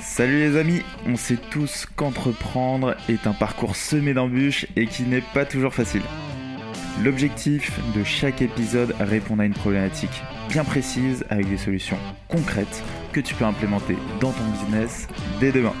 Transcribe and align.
Salut 0.00 0.38
les 0.38 0.56
amis, 0.56 0.82
on 1.06 1.16
sait 1.16 1.38
tous 1.50 1.86
qu'entreprendre 1.96 2.96
est 3.08 3.26
un 3.26 3.32
parcours 3.32 3.76
semé 3.76 4.14
d'embûches 4.14 4.66
et 4.76 4.86
qui 4.86 5.02
n'est 5.02 5.20
pas 5.20 5.44
toujours 5.44 5.74
facile. 5.74 6.02
L'objectif 7.02 7.78
de 7.94 8.02
chaque 8.04 8.40
épisode 8.40 8.94
répond 8.98 9.38
à 9.38 9.44
une 9.44 9.52
problématique 9.52 10.22
bien 10.48 10.64
précise 10.64 11.24
avec 11.28 11.48
des 11.48 11.58
solutions 11.58 11.98
concrètes 12.28 12.82
que 13.12 13.20
tu 13.20 13.34
peux 13.34 13.44
implémenter 13.44 13.96
dans 14.20 14.32
ton 14.32 14.44
business 14.44 15.06
dès 15.38 15.52
demain. 15.52 15.74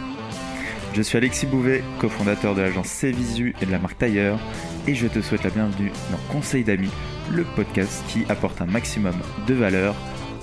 Je 0.94 1.02
suis 1.02 1.16
Alexis 1.16 1.46
Bouvet, 1.46 1.82
cofondateur 1.98 2.54
de 2.54 2.62
l'agence 2.62 2.88
Cvisu 2.88 3.54
et 3.60 3.66
de 3.66 3.70
la 3.70 3.78
marque 3.78 3.98
Tailleur, 3.98 4.38
et 4.86 4.94
je 4.94 5.06
te 5.06 5.20
souhaite 5.20 5.44
la 5.44 5.50
bienvenue 5.50 5.92
dans 6.10 6.32
Conseil 6.32 6.64
d'amis, 6.64 6.90
le 7.32 7.44
podcast 7.44 8.02
qui 8.08 8.24
apporte 8.28 8.60
un 8.60 8.66
maximum 8.66 9.14
de 9.46 9.54
valeur 9.54 9.94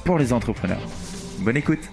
pour 0.05 0.17
les 0.17 0.33
entrepreneurs. 0.33 0.81
Bonne 1.39 1.57
écoute 1.57 1.89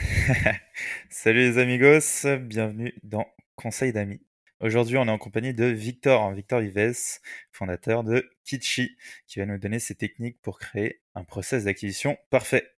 Salut 1.10 1.40
les 1.40 1.58
amigos, 1.58 2.26
bienvenue 2.40 2.94
dans 3.02 3.26
Conseil 3.56 3.92
d'amis. 3.92 4.20
Aujourd'hui, 4.60 4.96
on 4.96 5.06
est 5.06 5.10
en 5.10 5.18
compagnie 5.18 5.54
de 5.54 5.64
Victor, 5.64 6.32
Victor 6.32 6.60
Vives, 6.60 7.20
fondateur 7.52 8.04
de 8.04 8.28
Kitchi, 8.44 8.96
qui 9.26 9.38
va 9.38 9.46
nous 9.46 9.58
donner 9.58 9.78
ses 9.78 9.94
techniques 9.94 10.40
pour 10.42 10.58
créer 10.58 11.00
un 11.14 11.24
process 11.24 11.64
d'acquisition 11.64 12.16
parfait. 12.30 12.70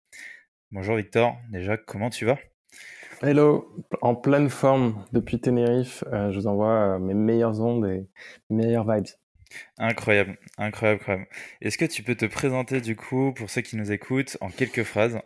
Bonjour 0.71 0.97
Victor, 0.97 1.37
déjà 1.51 1.77
comment 1.77 2.11
tu 2.11 2.25
vas? 2.25 2.39
Hello, 3.23 3.73
en 4.01 4.15
pleine 4.15 4.51
forme 4.51 5.05
depuis 5.12 5.41
Tenerife, 5.41 6.03
euh, 6.12 6.33
je 6.33 6.39
vous 6.41 6.47
envoie 6.47 6.95
euh, 6.95 6.98
mes 6.98 7.15
meilleures 7.15 7.61
ondes 7.61 7.87
et 7.87 8.07
mes 8.51 8.65
meilleures 8.65 8.91
vibes. 8.91 9.07
Incroyable, 9.79 10.39
incroyable, 10.59 11.01
incroyable. 11.01 11.29
Est-ce 11.61 11.79
que 11.79 11.84
tu 11.84 12.03
peux 12.03 12.17
te 12.17 12.25
présenter 12.25 12.81
du 12.81 12.97
coup 12.97 13.33
pour 13.33 13.51
ceux 13.51 13.61
qui 13.61 13.77
nous 13.77 13.93
écoutent 13.93 14.39
en 14.41 14.48
quelques 14.48 14.83
phrases? 14.83 15.20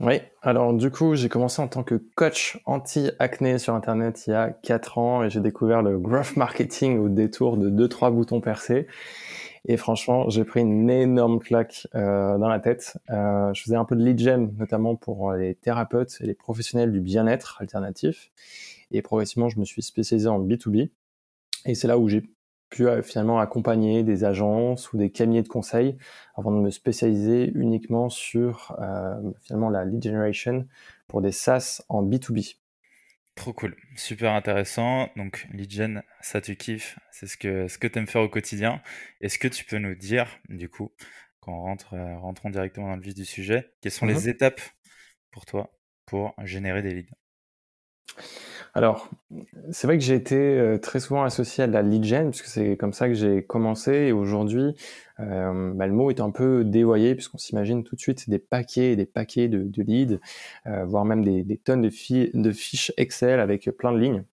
Oui, 0.00 0.20
alors 0.42 0.74
du 0.74 0.90
coup, 0.90 1.14
j'ai 1.14 1.28
commencé 1.28 1.62
en 1.62 1.68
tant 1.68 1.84
que 1.84 2.02
coach 2.16 2.60
anti-acné 2.66 3.58
sur 3.58 3.74
Internet 3.74 4.24
il 4.26 4.30
y 4.30 4.34
a 4.34 4.50
4 4.50 4.98
ans 4.98 5.22
et 5.22 5.30
j'ai 5.30 5.40
découvert 5.40 5.82
le 5.82 5.98
growth 5.98 6.36
marketing 6.36 6.98
au 6.98 7.08
détour 7.08 7.56
de 7.56 7.70
2-3 7.70 8.12
boutons 8.12 8.40
percés. 8.40 8.88
Et 9.66 9.76
franchement, 9.76 10.28
j'ai 10.28 10.44
pris 10.44 10.60
une 10.60 10.90
énorme 10.90 11.38
claque 11.38 11.86
euh, 11.94 12.36
dans 12.38 12.48
la 12.48 12.60
tête. 12.60 12.98
Euh, 13.10 13.54
je 13.54 13.62
faisais 13.62 13.76
un 13.76 13.84
peu 13.84 13.96
de 13.96 14.04
lead 14.04 14.18
gen, 14.18 14.52
notamment 14.58 14.94
pour 14.94 15.32
les 15.32 15.54
thérapeutes 15.54 16.18
et 16.20 16.26
les 16.26 16.34
professionnels 16.34 16.92
du 16.92 17.00
bien-être 17.00 17.58
alternatif. 17.60 18.30
Et 18.90 19.00
progressivement, 19.00 19.48
je 19.48 19.58
me 19.58 19.64
suis 19.64 19.82
spécialisé 19.82 20.28
en 20.28 20.40
B2B. 20.40 20.90
Et 21.66 21.74
c'est 21.74 21.88
là 21.88 21.98
où 21.98 22.08
j'ai 22.08 22.24
pu 22.74 22.88
euh, 22.88 23.02
finalement 23.02 23.38
accompagner 23.38 24.02
des 24.02 24.24
agences 24.24 24.92
ou 24.92 24.98
des 24.98 25.10
cabinets 25.10 25.42
de 25.42 25.48
conseil 25.48 25.96
avant 26.34 26.50
de 26.50 26.56
me 26.56 26.70
spécialiser 26.70 27.52
uniquement 27.54 28.08
sur 28.08 28.76
euh, 28.80 29.14
finalement 29.42 29.70
la 29.70 29.84
lead 29.84 30.02
generation 30.02 30.66
pour 31.06 31.22
des 31.22 31.30
SaaS 31.30 31.82
en 31.88 32.02
B2B. 32.02 32.56
Trop 33.36 33.52
cool, 33.52 33.76
super 33.96 34.32
intéressant. 34.32 35.08
Donc 35.16 35.46
lead 35.52 35.70
gen, 35.70 36.02
ça 36.20 36.40
tu 36.40 36.56
kiffes, 36.56 36.98
c'est 37.12 37.26
ce 37.26 37.36
que 37.36 37.68
ce 37.68 37.78
que 37.78 37.86
tu 37.86 37.98
aimes 37.98 38.06
faire 38.08 38.22
au 38.22 38.28
quotidien. 38.28 38.80
Est-ce 39.20 39.38
que 39.38 39.48
tu 39.48 39.64
peux 39.64 39.78
nous 39.78 39.94
dire 39.94 40.26
du 40.48 40.68
coup 40.68 40.92
quand 41.40 41.52
on 41.52 41.62
rentre 41.62 41.94
euh, 41.94 42.18
rentrons 42.18 42.50
directement 42.50 42.88
dans 42.88 42.96
le 42.96 43.02
vif 43.02 43.14
du 43.14 43.24
sujet, 43.24 43.72
quelles 43.80 43.92
sont 43.92 44.06
les 44.06 44.26
mmh 44.26 44.30
étapes 44.30 44.60
pour 45.30 45.46
toi 45.46 45.72
pour 46.06 46.34
générer 46.44 46.82
des 46.82 46.94
leads? 46.94 47.14
Alors, 48.76 49.08
c'est 49.70 49.86
vrai 49.86 49.98
que 49.98 50.02
j'ai 50.02 50.16
été 50.16 50.34
euh, 50.34 50.78
très 50.78 50.98
souvent 50.98 51.22
associé 51.22 51.62
à 51.62 51.68
la 51.68 51.80
lead 51.80 52.02
gen, 52.02 52.30
puisque 52.30 52.46
c'est 52.46 52.76
comme 52.76 52.92
ça 52.92 53.06
que 53.06 53.14
j'ai 53.14 53.44
commencé. 53.44 53.92
Et 53.92 54.12
aujourd'hui, 54.12 54.74
euh, 55.20 55.72
bah, 55.74 55.86
le 55.86 55.92
mot 55.92 56.10
est 56.10 56.20
un 56.20 56.32
peu 56.32 56.64
dévoyé, 56.64 57.14
puisqu'on 57.14 57.38
s'imagine 57.38 57.84
tout 57.84 57.94
de 57.94 58.00
suite 58.00 58.28
des 58.28 58.40
paquets 58.40 58.90
et 58.90 58.96
des 58.96 59.06
paquets 59.06 59.46
de, 59.46 59.62
de 59.62 59.82
leads, 59.82 60.18
euh, 60.66 60.84
voire 60.86 61.04
même 61.04 61.24
des, 61.24 61.56
tonnes 61.58 61.82
de, 61.82 61.90
de, 62.34 62.52
fiches 62.52 62.92
Excel 62.96 63.38
avec 63.38 63.70
plein 63.78 63.92
de 63.92 63.98
lignes. 63.98 64.24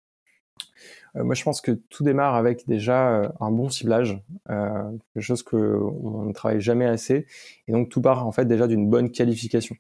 Euh, 1.15 1.23
moi, 1.23 1.35
je 1.35 1.43
pense 1.43 1.61
que 1.61 1.71
tout 1.71 2.03
démarre 2.03 2.35
avec 2.35 2.67
déjà 2.67 3.09
euh, 3.09 3.29
un 3.39 3.51
bon 3.51 3.69
ciblage, 3.69 4.21
euh, 4.49 4.91
quelque 5.13 5.23
chose 5.23 5.43
qu'on 5.43 6.23
ne 6.25 6.33
travaille 6.33 6.61
jamais 6.61 6.85
assez, 6.85 7.25
et 7.67 7.71
donc 7.71 7.89
tout 7.89 8.01
part 8.01 8.25
en 8.25 8.31
fait 8.31 8.45
déjà 8.45 8.67
d'une 8.67 8.89
bonne 8.89 9.11
qualification. 9.11 9.75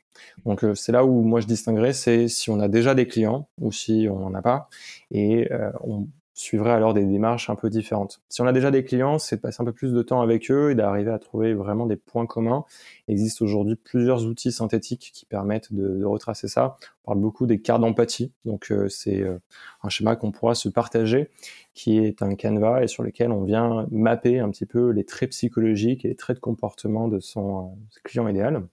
Donc 0.45 0.65
c'est 0.75 0.91
là 0.91 1.05
où 1.05 1.21
moi 1.21 1.39
je 1.39 1.47
distinguerais, 1.47 1.93
c'est 1.93 2.27
si 2.27 2.49
on 2.49 2.59
a 2.59 2.67
déjà 2.67 2.95
des 2.95 3.07
clients 3.07 3.47
ou 3.59 3.71
si 3.71 4.07
on 4.09 4.19
n'en 4.19 4.33
a 4.33 4.41
pas, 4.41 4.69
et 5.11 5.49
on 5.83 6.07
suivrait 6.41 6.71
alors 6.71 6.95
des 6.95 7.05
démarches 7.05 7.51
un 7.51 7.55
peu 7.55 7.69
différentes. 7.69 8.19
Si 8.27 8.41
on 8.41 8.47
a 8.47 8.51
déjà 8.51 8.71
des 8.71 8.83
clients, 8.83 9.19
c'est 9.19 9.35
de 9.35 9.41
passer 9.41 9.61
un 9.61 9.65
peu 9.65 9.73
plus 9.73 9.93
de 9.93 10.01
temps 10.01 10.21
avec 10.21 10.49
eux 10.49 10.71
et 10.71 10.75
d'arriver 10.75 11.11
à 11.11 11.19
trouver 11.19 11.53
vraiment 11.53 11.85
des 11.85 11.97
points 11.97 12.25
communs. 12.25 12.65
Il 13.07 13.11
existe 13.11 13.43
aujourd'hui 13.43 13.75
plusieurs 13.75 14.25
outils 14.25 14.51
synthétiques 14.51 15.11
qui 15.13 15.25
permettent 15.25 15.71
de, 15.71 16.03
retracer 16.03 16.47
ça. 16.47 16.77
On 17.03 17.11
parle 17.11 17.19
beaucoup 17.19 17.45
des 17.45 17.61
cartes 17.61 17.81
d'empathie, 17.81 18.31
donc 18.43 18.71
euh, 18.71 18.89
c'est 18.89 19.21
euh, 19.21 19.37
un 19.83 19.89
schéma 19.89 20.15
qu'on 20.15 20.31
pourra 20.31 20.55
se 20.55 20.67
partager, 20.67 21.29
qui 21.75 21.99
est 21.99 22.23
un 22.23 22.33
canevas 22.35 22.81
et 22.81 22.87
sur 22.87 23.03
lequel 23.03 23.31
on 23.31 23.43
vient 23.43 23.85
mapper 23.91 24.39
un 24.39 24.49
petit 24.49 24.65
peu 24.65 24.89
les 24.89 25.05
traits 25.05 25.29
psychologiques 25.29 26.05
et 26.05 26.09
les 26.09 26.15
traits 26.15 26.37
de 26.37 26.41
comportement 26.41 27.07
de 27.07 27.19
son 27.19 27.59
euh, 27.59 27.99
client 28.03 28.27
idéal. 28.27 28.63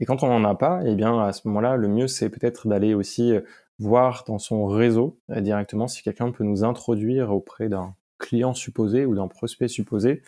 Et 0.00 0.04
quand 0.04 0.22
on 0.22 0.28
n'en 0.28 0.48
a 0.48 0.54
pas, 0.54 0.82
eh 0.84 0.94
bien 0.94 1.18
à 1.18 1.32
ce 1.32 1.48
moment-là, 1.48 1.76
le 1.76 1.88
mieux 1.88 2.08
c'est 2.08 2.28
peut-être 2.28 2.68
d'aller 2.68 2.94
aussi 2.94 3.32
voir 3.82 4.24
dans 4.26 4.38
son 4.38 4.66
réseau 4.66 5.18
euh, 5.30 5.40
directement 5.40 5.88
si 5.88 6.02
quelqu'un 6.02 6.30
peut 6.30 6.44
nous 6.44 6.64
introduire 6.64 7.34
auprès 7.34 7.68
d'un 7.68 7.94
client 8.18 8.54
supposé 8.54 9.04
ou 9.04 9.16
d'un 9.16 9.26
prospect 9.26 9.68
supposé, 9.68 10.22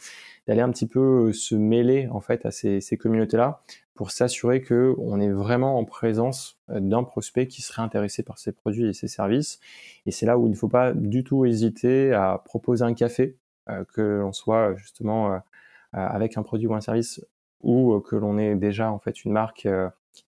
d'aller 0.48 0.60
un 0.60 0.70
petit 0.70 0.87
peu 0.87 1.28
euh, 1.28 1.32
se 1.32 1.54
mêler 1.54 2.09
en 2.10 2.20
fait 2.20 2.44
à 2.44 2.50
ces, 2.50 2.81
communautés-là 2.98 3.60
pour 3.94 4.10
s'assurer 4.10 4.60
que 4.60 4.94
on 4.98 5.20
est 5.20 5.31
vraiment 5.31 5.78
en 5.78 5.84
présence 5.84 6.59
euh, 6.70 6.81
d'un 6.81 7.04
prospect 7.04 7.47
qui 7.47 7.62
serait 7.62 7.82
intéressé 7.82 8.25
par 8.25 8.38
ses 8.38 8.53
produits 8.53 8.88
et 8.88 8.93
ses 8.93 9.09
services. 9.09 9.60
Et 10.06 10.10
c'est 10.10 10.26
là 10.26 10.37
où 10.37 10.47
il 10.47 10.50
ne 10.50 10.56
faut 10.56 10.69
pas 10.69 10.93
du 10.93 11.22
tout 11.22 11.47
hésiter 11.47 12.12
à 12.12 12.43
proposer 12.44 12.84
un 12.84 12.94
café, 12.94 13.37
que 13.94 14.19
l'on 14.20 14.34
soit 14.34 14.75
justement 14.75 15.41
avec 15.94 16.37
un 16.37 16.43
produit 16.43 16.66
ou 16.66 16.75
un 16.75 16.82
service 16.82 17.25
ou 17.62 17.98
que 18.00 18.14
l'on 18.14 18.37
ait 18.37 18.56
déjà 18.56 18.93
en 18.93 18.98
fait 18.98 19.25
une 19.25 19.32
marque 19.32 19.66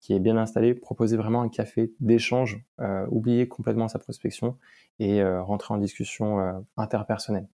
qui 0.00 0.12
est 0.12 0.18
bien 0.18 0.36
installé, 0.36 0.74
proposer 0.74 1.16
vraiment 1.16 1.42
un 1.42 1.48
café 1.48 1.92
d'échange, 2.00 2.64
euh, 2.80 3.06
oublier 3.10 3.48
complètement 3.48 3.88
sa 3.88 3.98
prospection 3.98 4.56
et 4.98 5.22
euh, 5.22 5.42
rentrer 5.42 5.74
en 5.74 5.78
discussion 5.78 6.40
euh, 6.40 6.52
interpersonnelle. 6.76 7.48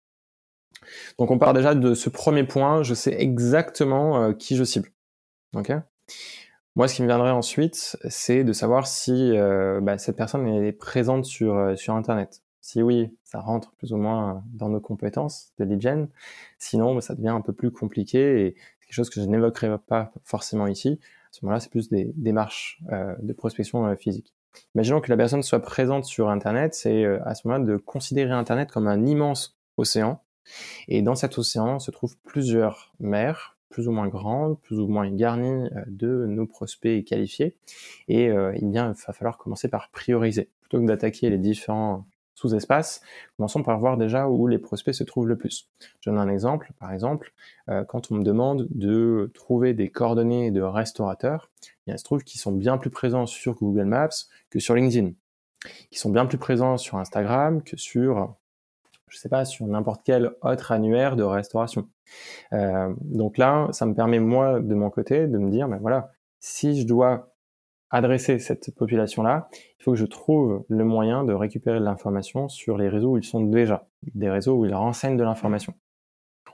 Donc 1.19 1.31
on 1.31 1.38
part 1.38 1.53
déjà 1.53 1.75
de 1.75 1.94
ce 1.94 2.09
premier 2.09 2.44
point, 2.44 2.82
je 2.82 2.94
sais 2.94 3.15
exactement 3.20 4.32
qui 4.32 4.56
je 4.56 4.65
cible. 4.65 4.91
Moi, 6.75 6.88
ce 6.88 6.94
qui 6.94 7.03
me 7.03 7.06
viendrait 7.06 7.31
ensuite, 7.31 7.97
c'est 8.09 8.43
de 8.43 8.53
savoir 8.53 8.87
si 8.87 9.32
bah, 9.82 9.99
cette 9.99 10.16
personne 10.16 10.49
est 10.49 10.72
présente 10.72 11.25
sur, 11.25 11.78
sur 11.78 11.94
Internet. 11.94 12.43
Si 12.62 12.82
oui, 12.82 13.14
ça 13.22 13.38
rentre 13.38 13.72
plus 13.72 13.93
ou 13.93 13.97
moins 13.97 14.43
dans 14.54 14.70
nos 14.70 14.81
compétences 14.81 15.53
de 15.59 15.64
lead 15.64 16.09
Sinon, 16.59 16.94
bah, 16.94 17.00
ça 17.00 17.14
devient 17.14 17.28
un 17.28 17.43
peu 17.43 17.53
plus 17.53 17.70
compliqué 17.70 18.47
et 18.47 18.54
quelque 18.81 18.94
chose 18.94 19.10
que 19.10 19.20
je 19.20 19.26
n'évoquerai 19.26 19.76
pas 19.87 20.12
forcément 20.25 20.66
ici 20.66 20.99
ce 21.32 21.44
moment-là, 21.44 21.60
c'est 21.60 21.70
plus 21.70 21.88
des 21.88 22.12
démarches 22.15 22.81
euh, 22.93 23.15
de 23.20 23.32
prospection 23.32 23.87
euh, 23.87 23.97
physique. 23.97 24.34
Imaginons 24.75 25.00
que 25.00 25.10
la 25.10 25.16
personne 25.16 25.43
soit 25.43 25.60
présente 25.60 26.04
sur 26.04 26.28
Internet, 26.28 26.75
c'est 26.75 27.04
euh, 27.04 27.19
à 27.25 27.34
ce 27.34 27.48
moment-là 27.48 27.65
de 27.65 27.76
considérer 27.78 28.32
Internet 28.32 28.70
comme 28.70 28.87
un 28.87 29.06
immense 29.06 29.59
océan. 29.78 30.20
Et 30.88 31.00
dans 31.00 31.15
cet 31.15 31.38
océan 31.38 31.78
se 31.78 31.91
trouvent 31.91 32.16
plusieurs 32.22 32.93
mers, 33.00 33.56
plus 33.70 33.88
ou 33.88 33.93
moins 33.93 34.09
grandes, 34.09 34.60
plus 34.60 34.78
ou 34.78 34.88
moins 34.88 35.10
garnies 35.10 35.70
de 35.87 36.26
nos 36.26 36.47
prospects 36.47 37.03
qualifiés. 37.04 37.56
Et 38.09 38.28
bien, 38.60 38.93
il 38.93 39.06
va 39.06 39.12
falloir 39.14 39.38
commencer 39.38 39.69
par 39.69 39.91
prioriser. 39.91 40.50
Plutôt 40.60 40.81
que 40.81 40.87
d'attaquer 40.87 41.31
les 41.31 41.38
différents 41.38 42.04
sous-espace, 42.34 43.00
commençons 43.37 43.62
par 43.62 43.78
voir 43.78 43.97
déjà 43.97 44.28
où 44.28 44.47
les 44.47 44.59
prospects 44.59 44.94
se 44.94 45.04
trouvent 45.04 45.28
le 45.28 45.37
plus. 45.37 45.69
Je 46.00 46.10
donne 46.10 46.19
un 46.19 46.28
exemple, 46.28 46.72
par 46.78 46.93
exemple, 46.93 47.32
euh, 47.69 47.84
quand 47.84 48.10
on 48.10 48.16
me 48.16 48.25
demande 48.25 48.66
de 48.70 49.31
trouver 49.34 49.75
des 49.75 49.91
coordonnées 49.91 50.50
de 50.50 50.62
restaurateurs, 50.62 51.50
il 51.87 51.99
se 51.99 52.05
trouve 52.05 52.25
qu'ils 52.25 52.40
sont 52.40 52.52
bien 52.52 52.79
plus 52.79 52.90
présents 52.90 53.26
sur 53.26 53.55
Google 53.55 53.84
Maps 53.84 54.08
que 54.50 54.61
sur 54.61 54.75
LinkedIn, 54.75 55.12
qui 55.90 55.99
sont 55.99 56.11
bien 56.11 56.26
plus 56.26 56.38
présents 56.38 56.76
sur 56.76 56.99
Instagram 56.99 57.62
que 57.62 57.76
sur, 57.76 58.35
je 59.08 59.19
sais 59.19 59.28
pas, 59.28 59.44
sur 59.44 59.67
n'importe 59.67 60.02
quel 60.05 60.32
autre 60.43 60.73
annuaire 60.73 61.17
de 61.17 61.23
restauration. 61.23 61.88
Euh, 62.52 62.93
donc 63.00 63.38
là, 63.38 63.69
ça 63.73 63.87
me 63.87 63.94
permet 63.94 64.20
moi 64.20 64.61
de 64.61 64.75
mon 64.75 64.90
côté 64.90 65.26
de 65.26 65.38
me 65.38 65.50
dire, 65.50 65.69
ben 65.69 65.78
voilà, 65.78 66.12
si 66.40 66.81
je 66.81 66.87
dois 66.87 67.31
adresser 67.93 68.39
cette 68.39 68.75
population-là, 68.75 69.49
il 69.53 69.83
faut 69.83 69.93
que 69.93 69.99
je 69.99 70.06
trouve 70.06 70.65
le 70.69 70.85
moyen 70.85 71.25
de 71.25 71.35
récupérer 71.35 71.79
de 71.79 71.85
l'information 71.85 72.49
sur 72.49 72.79
les 72.79 72.89
réseaux 72.89 73.12
où 73.12 73.19
ils 73.19 73.25
sont 73.25 73.43
déjà, 73.43 73.87
des 74.15 74.31
réseaux 74.31 74.56
où 74.56 74.65
ils 74.65 74.75
renseignent 74.75 75.19
de 75.19 75.23
l'information. 75.23 75.75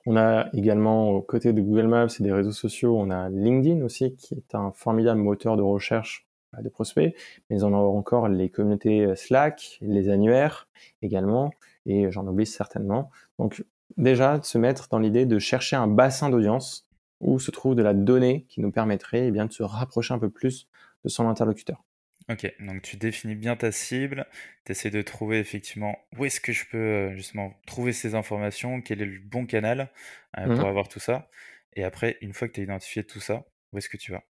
On 0.05 0.17
a 0.17 0.49
également 0.53 1.11
aux 1.11 1.23
côtés 1.23 1.53
de 1.53 1.61
Google 1.61 1.87
Maps 1.87 2.07
et 2.19 2.23
des 2.23 2.33
réseaux 2.33 2.53
sociaux, 2.53 2.97
on 2.99 3.11
a 3.11 3.29
LinkedIn 3.29 3.85
aussi, 3.85 4.17
qui 4.17 4.35
est 4.35 4.55
un 4.55 4.73
formidable 4.73 5.21
moteur 5.21 5.57
de 5.57 5.63
recherche 5.63 6.27
euh, 6.57 6.63
de 6.63 6.69
prospects, 6.69 7.15
mais 7.51 7.63
on 7.63 7.73
a 7.73 7.77
encore 7.77 8.29
les 8.29 8.51
communautés 8.51 9.05
euh, 9.05 9.15
Slack, 9.15 9.79
les 9.81 10.09
annuaires 10.09 10.69
également, 11.03 11.51
et 11.87 12.11
j'en 12.11 12.27
oublie 12.27 12.47
certainement. 12.47 13.11
Donc 13.39 13.65
déjà, 13.97 14.39
de 14.39 14.45
se 14.45 14.59
mettre 14.59 14.89
dans 14.89 14.99
l'idée 14.99 15.27
de 15.27 15.39
chercher 15.39 15.77
un 15.77 15.87
bassin 15.87 16.31
d'audience 16.31 16.89
où 17.21 17.39
se 17.39 17.51
trouve 17.51 17.75
de 17.75 17.83
la 17.83 17.95
donnée 17.95 18.47
qui 18.49 18.61
nous 18.61 18.71
permettrait 18.71 19.27
eh 19.27 19.31
bien, 19.31 19.47
de 19.47 19.53
se 19.53 19.63
rapprocher 19.63 20.15
un 20.15 20.19
peu 20.19 20.31
plus 20.31 20.69
de 21.09 21.13
son 21.13 21.29
interlocuteur. 21.29 21.83
Ok, 22.31 22.53
donc 22.61 22.83
tu 22.83 22.99
définis 22.99 23.35
bien 23.35 23.57
ta 23.57 23.73
cible, 23.73 24.27
tu 24.67 24.73
essaies 24.73 24.91
de 24.91 25.01
trouver 25.01 25.39
effectivement 25.39 25.97
où 26.19 26.27
est-ce 26.27 26.43
que 26.43 26.53
je 26.53 26.67
peux 26.71 26.77
euh, 26.77 27.15
justement 27.15 27.55
trouver 27.67 27.95
ces 27.95 28.15
informations, 28.15 28.83
quel 28.83 29.01
est 29.01 29.07
le 29.07 29.19
bon 29.19 29.47
canal 29.47 29.91
euh, 30.37 30.45
pour 30.45 30.67
mmh 30.67 30.69
avoir 30.69 30.89
tout 30.89 31.01
ça. 31.01 31.31
Et 31.75 31.85
après, 31.85 32.19
une 32.21 32.35
fois 32.35 32.47
que 32.49 32.53
tu 32.53 32.61
as 32.61 32.65
identifié 32.65 33.03
tout 33.03 33.21
ça, 33.21 33.47
où 33.73 33.79
est-ce 33.79 33.89
que 33.89 33.97
tu 33.97 34.13
vas? 34.13 34.23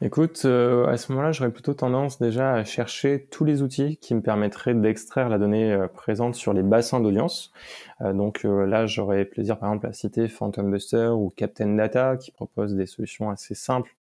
Écoute, 0.00 0.42
euh, 0.44 0.86
à 0.86 0.96
ce 0.96 1.12
moment-là, 1.12 1.30
j'aurais 1.30 1.52
plutôt 1.52 1.74
tendance 1.74 2.18
déjà 2.18 2.54
à 2.54 2.64
chercher 2.64 3.28
tous 3.30 3.44
les 3.44 3.62
outils 3.62 3.98
qui 3.98 4.14
me 4.14 4.20
permettraient 4.20 4.74
d'extraire 4.74 5.28
la 5.28 5.38
donnée 5.38 5.86
présente 5.94 6.34
sur 6.34 6.52
les 6.52 6.62
bassins 6.62 7.00
d'audience. 7.00 7.52
donc 8.00 8.42
là, 8.42 8.86
j'aurais 8.86 9.24
plaisir 9.24 9.58
par 9.58 9.70
exemple 9.70 9.86
à 9.86 9.92
citer 9.92 10.28
Phantom 10.28 10.70
Buster 10.70 11.08
ou 11.14 11.30
Captain 11.30 11.74
Data 11.74 12.16
qui 12.16 12.32
proposent 12.32 12.74
des 12.74 12.86
solutions 12.86 13.30
assez 13.30 13.54
simples 13.54 13.96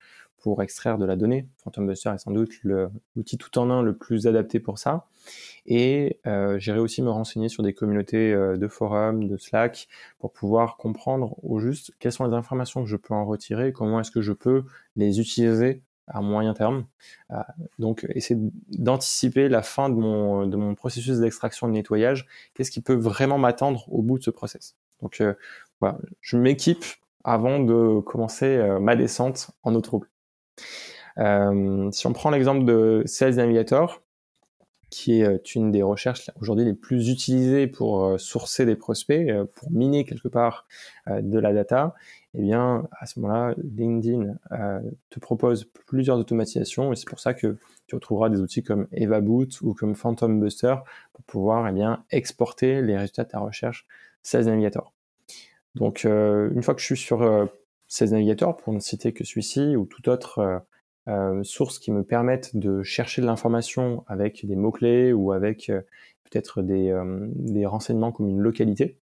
pour 0.45 0.63
extraire 0.63 0.99
de 0.99 1.07
la 1.07 1.17
donnée. 1.17 1.49
Phantom 1.57 1.87
Buster 1.87 2.11
est 2.15 2.19
sans 2.19 2.31
doute 2.31 2.53
l'outil 2.65 3.39
tout 3.39 3.59
en 3.59 3.71
un 3.71 3.81
le 3.81 3.97
plus 3.97 4.27
adapté 4.27 4.61
pour 4.61 4.79
ça. 4.79 5.07
Et 5.65 6.21
euh, 6.27 6.59
j'irai 6.59 6.81
aussi 6.81 7.01
me 7.01 7.09
renseigner 7.09 7.49
sur 7.49 7.63
des 7.63 7.73
communautés 7.73 8.31
euh, 8.35 8.59
de 8.59 8.69
forums, 8.69 9.27
de 9.27 9.39
Slack, 9.39 9.89
pour 10.19 10.35
pouvoir 10.35 10.77
comprendre 10.77 11.35
au 11.43 11.61
juste 11.61 11.95
quelles 11.99 12.13
sont 12.13 12.27
les 12.27 12.35
informations 12.35 12.83
que 12.85 12.91
je 12.91 12.97
peux 12.97 13.15
en 13.15 13.25
retirer, 13.25 13.73
comment 13.73 14.01
est-ce 14.01 14.11
que 14.11 14.21
je 14.21 14.35
peux 14.35 14.65
les 14.97 15.19
utiliser 15.19 15.81
à 16.09 16.21
moyen 16.21 16.53
terme. 16.53 16.85
Euh, 17.31 17.37
donc, 17.79 18.07
essayer 18.11 18.39
d'anticiper 18.69 19.49
la 19.49 19.63
fin 19.63 19.89
de 19.89 19.95
mon, 19.95 20.75
processus 20.75 21.21
d'extraction 21.21 21.69
de 21.69 21.73
nettoyage. 21.73 22.27
Qu'est-ce 22.53 22.71
qui 22.71 22.83
peut 22.83 22.93
vraiment 22.93 23.39
m'attendre 23.39 23.91
au 23.91 24.03
bout 24.03 24.19
de 24.19 24.25
ce 24.25 24.31
process? 24.31 24.77
Donc, 25.01 25.23
voilà, 25.81 25.97
je 26.21 26.37
m'équipe 26.37 26.85
avant 27.25 27.61
de 27.61 28.01
commencer 28.01 28.63
ma 28.83 28.95
descente 28.95 29.51
en 29.63 29.75
eau 29.75 29.81
trouble. 29.81 30.11
Euh, 31.19 31.91
si 31.93 32.07
on 32.07 32.13
prend 32.13 32.31
l'exemple 32.31 32.65
de 32.65 33.03
Sales 33.07 33.37
Navigator, 33.37 34.03
qui 34.91 35.21
est 35.21 35.25
euh, 35.25 35.39
une 35.55 35.71
des 35.73 35.83
recherches 35.83 36.31
aujourd'hui 36.41 36.65
les 36.65 36.75
plus 36.75 37.09
utilisées 37.09 37.67
pour 37.67 38.05
euh, 38.05 38.19
sourcer 38.19 38.65
des 38.67 38.77
prospects, 38.77 39.27
pour 39.55 39.71
miner 39.71 40.05
quelque 40.05 40.29
part 40.29 40.67
de 41.09 41.39
la 41.39 41.53
data, 41.53 41.95
eh 42.35 42.43
bien, 42.43 42.89
à 42.99 43.07
ce 43.07 43.21
moment-là, 43.21 43.55
LinkedIn 43.77 44.35
te 45.11 45.21
propose 45.21 45.65
plusieurs 45.87 46.19
automatisations 46.19 46.93
et 46.93 46.97
c'est 46.97 47.09
pour 47.09 47.21
ça 47.21 47.33
que 47.33 47.57
tu 47.87 47.95
retrouveras 47.95 48.29
des 48.29 48.41
outils 48.41 48.63
comme 48.65 48.89
EvaBoot 48.93 49.61
ou 49.63 49.75
comme 49.75 49.95
Phantom 49.95 50.41
Buster 50.41 50.77
pour 51.13 51.25
pouvoir 51.25 51.69
eh 51.69 51.73
bien, 51.73 52.05
exporter 52.11 52.83
les 52.83 52.97
résultats 52.97 53.25
de 53.25 53.29
ta 53.29 53.39
recherche 53.39 53.87
Sales 54.23 54.47
Navigator. 54.47 54.93
Donc, 55.77 56.05
une 56.05 56.63
fois 56.63 56.75
que 56.75 56.81
je 56.81 56.87
suis 56.87 56.97
sur 56.97 57.49
ces 57.95 58.11
navigateurs, 58.11 58.57
pour 58.57 58.73
ne 58.73 58.81
citer 58.81 59.13
que 59.13 59.23
celui-ci, 59.23 59.77
ou 59.77 59.87
toute 59.87 60.09
autre 60.09 60.39
euh, 60.41 60.59
euh, 61.09 61.45
source 61.45 61.79
qui 61.79 61.93
me 61.93 62.03
permettent 62.03 62.57
de 62.57 62.83
chercher 62.83 63.23
de 63.23 63.27
l'information 63.27 64.05
avec 64.09 64.45
des 64.45 64.57
mots-clés 64.57 65.13
ou 65.13 65.31
avec 65.31 65.71
euh, 65.71 65.81
peut-être 66.25 66.61
des, 66.63 66.93
renseignements 67.67 68.11
comme 68.11 68.29
une 68.29 68.41
localité, 68.41 68.99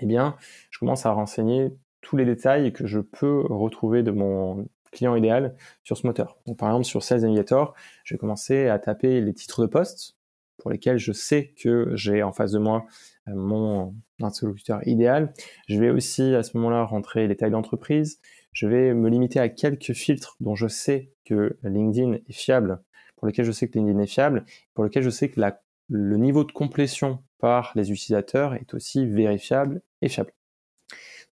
eh 0.00 0.06
bien, 0.06 0.36
je 0.70 0.78
commence 0.78 1.04
à 1.04 1.10
renseigner 1.10 1.72
tous 2.00 2.16
les 2.16 2.24
détails 2.24 2.72
que 2.72 2.86
je 2.86 3.00
peux 3.00 3.40
retrouver 3.40 4.04
de 4.04 4.12
mon 4.12 4.68
client 4.92 5.16
idéal 5.16 5.56
sur 5.82 5.96
ce 5.96 6.06
moteur. 6.06 6.38
Par 6.58 6.68
exemple, 6.68 6.84
sur 6.84 7.02
Sales 7.02 7.22
Navigator, 7.22 7.74
je 8.04 8.14
vais 8.14 8.18
commencer 8.18 8.68
à 8.68 8.78
taper 8.78 9.20
les 9.20 9.34
titres 9.34 9.62
de 9.62 9.66
poste 9.66 10.16
pour 10.58 10.70
lesquels 10.70 10.98
je 10.98 11.10
sais 11.10 11.52
que 11.60 11.90
j'ai 11.94 12.22
en 12.22 12.32
face 12.32 12.52
de 12.52 12.60
moi 12.60 12.86
mon 13.26 13.94
interlocuteur 14.20 14.86
idéal. 14.86 15.32
Je 15.68 15.78
vais 15.78 15.90
aussi 15.90 16.34
à 16.34 16.42
ce 16.42 16.56
moment-là 16.56 16.84
rentrer 16.84 17.26
les 17.26 17.36
tailles 17.36 17.50
d'entreprise. 17.50 18.20
Je 18.52 18.66
vais 18.66 18.94
me 18.94 19.08
limiter 19.08 19.40
à 19.40 19.48
quelques 19.48 19.92
filtres 19.92 20.36
dont 20.40 20.54
je 20.54 20.68
sais 20.68 21.12
que 21.24 21.58
LinkedIn 21.62 22.14
est 22.14 22.32
fiable, 22.32 22.82
pour 23.16 23.26
lesquels 23.26 23.44
je 23.44 23.52
sais 23.52 23.68
que 23.68 23.78
LinkedIn 23.78 23.98
est 24.00 24.06
fiable, 24.06 24.44
pour 24.74 24.84
lesquels 24.84 25.02
je 25.02 25.10
sais 25.10 25.30
que 25.30 25.40
le 25.88 26.16
niveau 26.16 26.44
de 26.44 26.52
complétion 26.52 27.22
par 27.38 27.72
les 27.74 27.92
utilisateurs 27.92 28.54
est 28.54 28.74
aussi 28.74 29.06
vérifiable 29.06 29.82
et 30.02 30.08
fiable. 30.08 30.32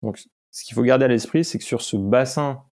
Donc, 0.02 0.18
ce 0.50 0.64
qu'il 0.64 0.74
faut 0.74 0.82
garder 0.82 1.04
à 1.04 1.08
l'esprit, 1.08 1.44
c'est 1.44 1.58
que 1.58 1.64
sur 1.64 1.82
ce 1.82 1.96
bassin 1.96 2.64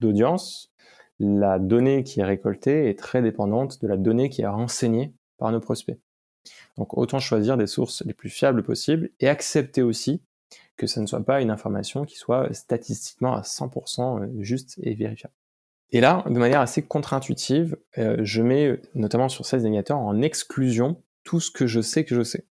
d'audience, 0.00 0.72
la 1.18 1.58
donnée 1.58 2.02
qui 2.02 2.20
est 2.20 2.24
récoltée 2.24 2.88
est 2.88 2.98
très 2.98 3.22
dépendante 3.22 3.80
de 3.82 3.86
la 3.86 3.96
donnée 3.96 4.28
qui 4.28 4.42
est 4.42 4.46
renseignée 4.46 5.14
par 5.38 5.52
nos 5.52 5.60
prospects. 5.60 5.98
Donc 6.76 6.96
autant 6.96 7.18
choisir 7.18 7.56
des 7.56 7.66
sources 7.66 8.02
les 8.04 8.14
plus 8.14 8.30
fiables 8.30 8.62
possibles 8.62 9.10
et 9.20 9.28
accepter 9.28 9.82
aussi 9.82 10.22
que 10.76 10.86
ce 10.86 11.00
ne 11.00 11.06
soit 11.06 11.24
pas 11.24 11.40
une 11.40 11.50
information 11.50 12.04
qui 12.04 12.16
soit 12.16 12.52
statistiquement 12.52 13.34
à 13.34 13.42
100% 13.42 14.22
euh, 14.22 14.42
juste 14.42 14.78
et 14.82 14.94
vérifiable. 14.94 15.34
Et 15.90 16.00
là, 16.00 16.24
de 16.26 16.38
manière 16.38 16.60
assez 16.60 16.82
contre-intuitive, 16.82 17.76
euh, 17.98 18.16
je 18.22 18.42
mets 18.42 18.80
notamment 18.94 19.28
sur 19.28 19.44
ces 19.44 19.58
Navigator 19.58 19.98
en 19.98 20.22
exclusion 20.22 21.02
tout 21.22 21.38
ce 21.38 21.50
que 21.50 21.66
je 21.66 21.80
sais 21.80 22.04
que 22.04 22.14
je 22.14 22.22
sais. 22.22 22.46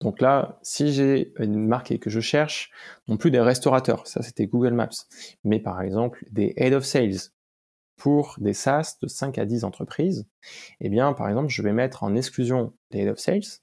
Donc 0.00 0.20
là, 0.20 0.58
si 0.62 0.92
j'ai 0.92 1.32
une 1.38 1.66
marque 1.66 1.90
et 1.90 1.98
que 1.98 2.10
je 2.10 2.20
cherche, 2.20 2.70
non 3.08 3.16
plus 3.16 3.30
des 3.30 3.40
restaurateurs, 3.40 4.06
ça 4.06 4.22
c'était 4.22 4.46
Google 4.46 4.74
Maps, 4.74 4.88
mais 5.42 5.58
par 5.58 5.80
exemple 5.80 6.24
des 6.30 6.52
head 6.56 6.74
of 6.74 6.84
sales, 6.84 7.32
pour 7.96 8.36
des 8.38 8.52
SaaS 8.52 8.98
de 9.00 9.08
5 9.08 9.38
à 9.38 9.44
10 9.44 9.64
entreprises, 9.64 10.26
eh 10.80 10.88
bien, 10.88 11.12
par 11.12 11.28
exemple, 11.28 11.48
je 11.48 11.62
vais 11.62 11.72
mettre 11.72 12.02
en 12.02 12.14
exclusion 12.14 12.72
les 12.90 13.00
head 13.00 13.08
of 13.08 13.18
sales, 13.18 13.60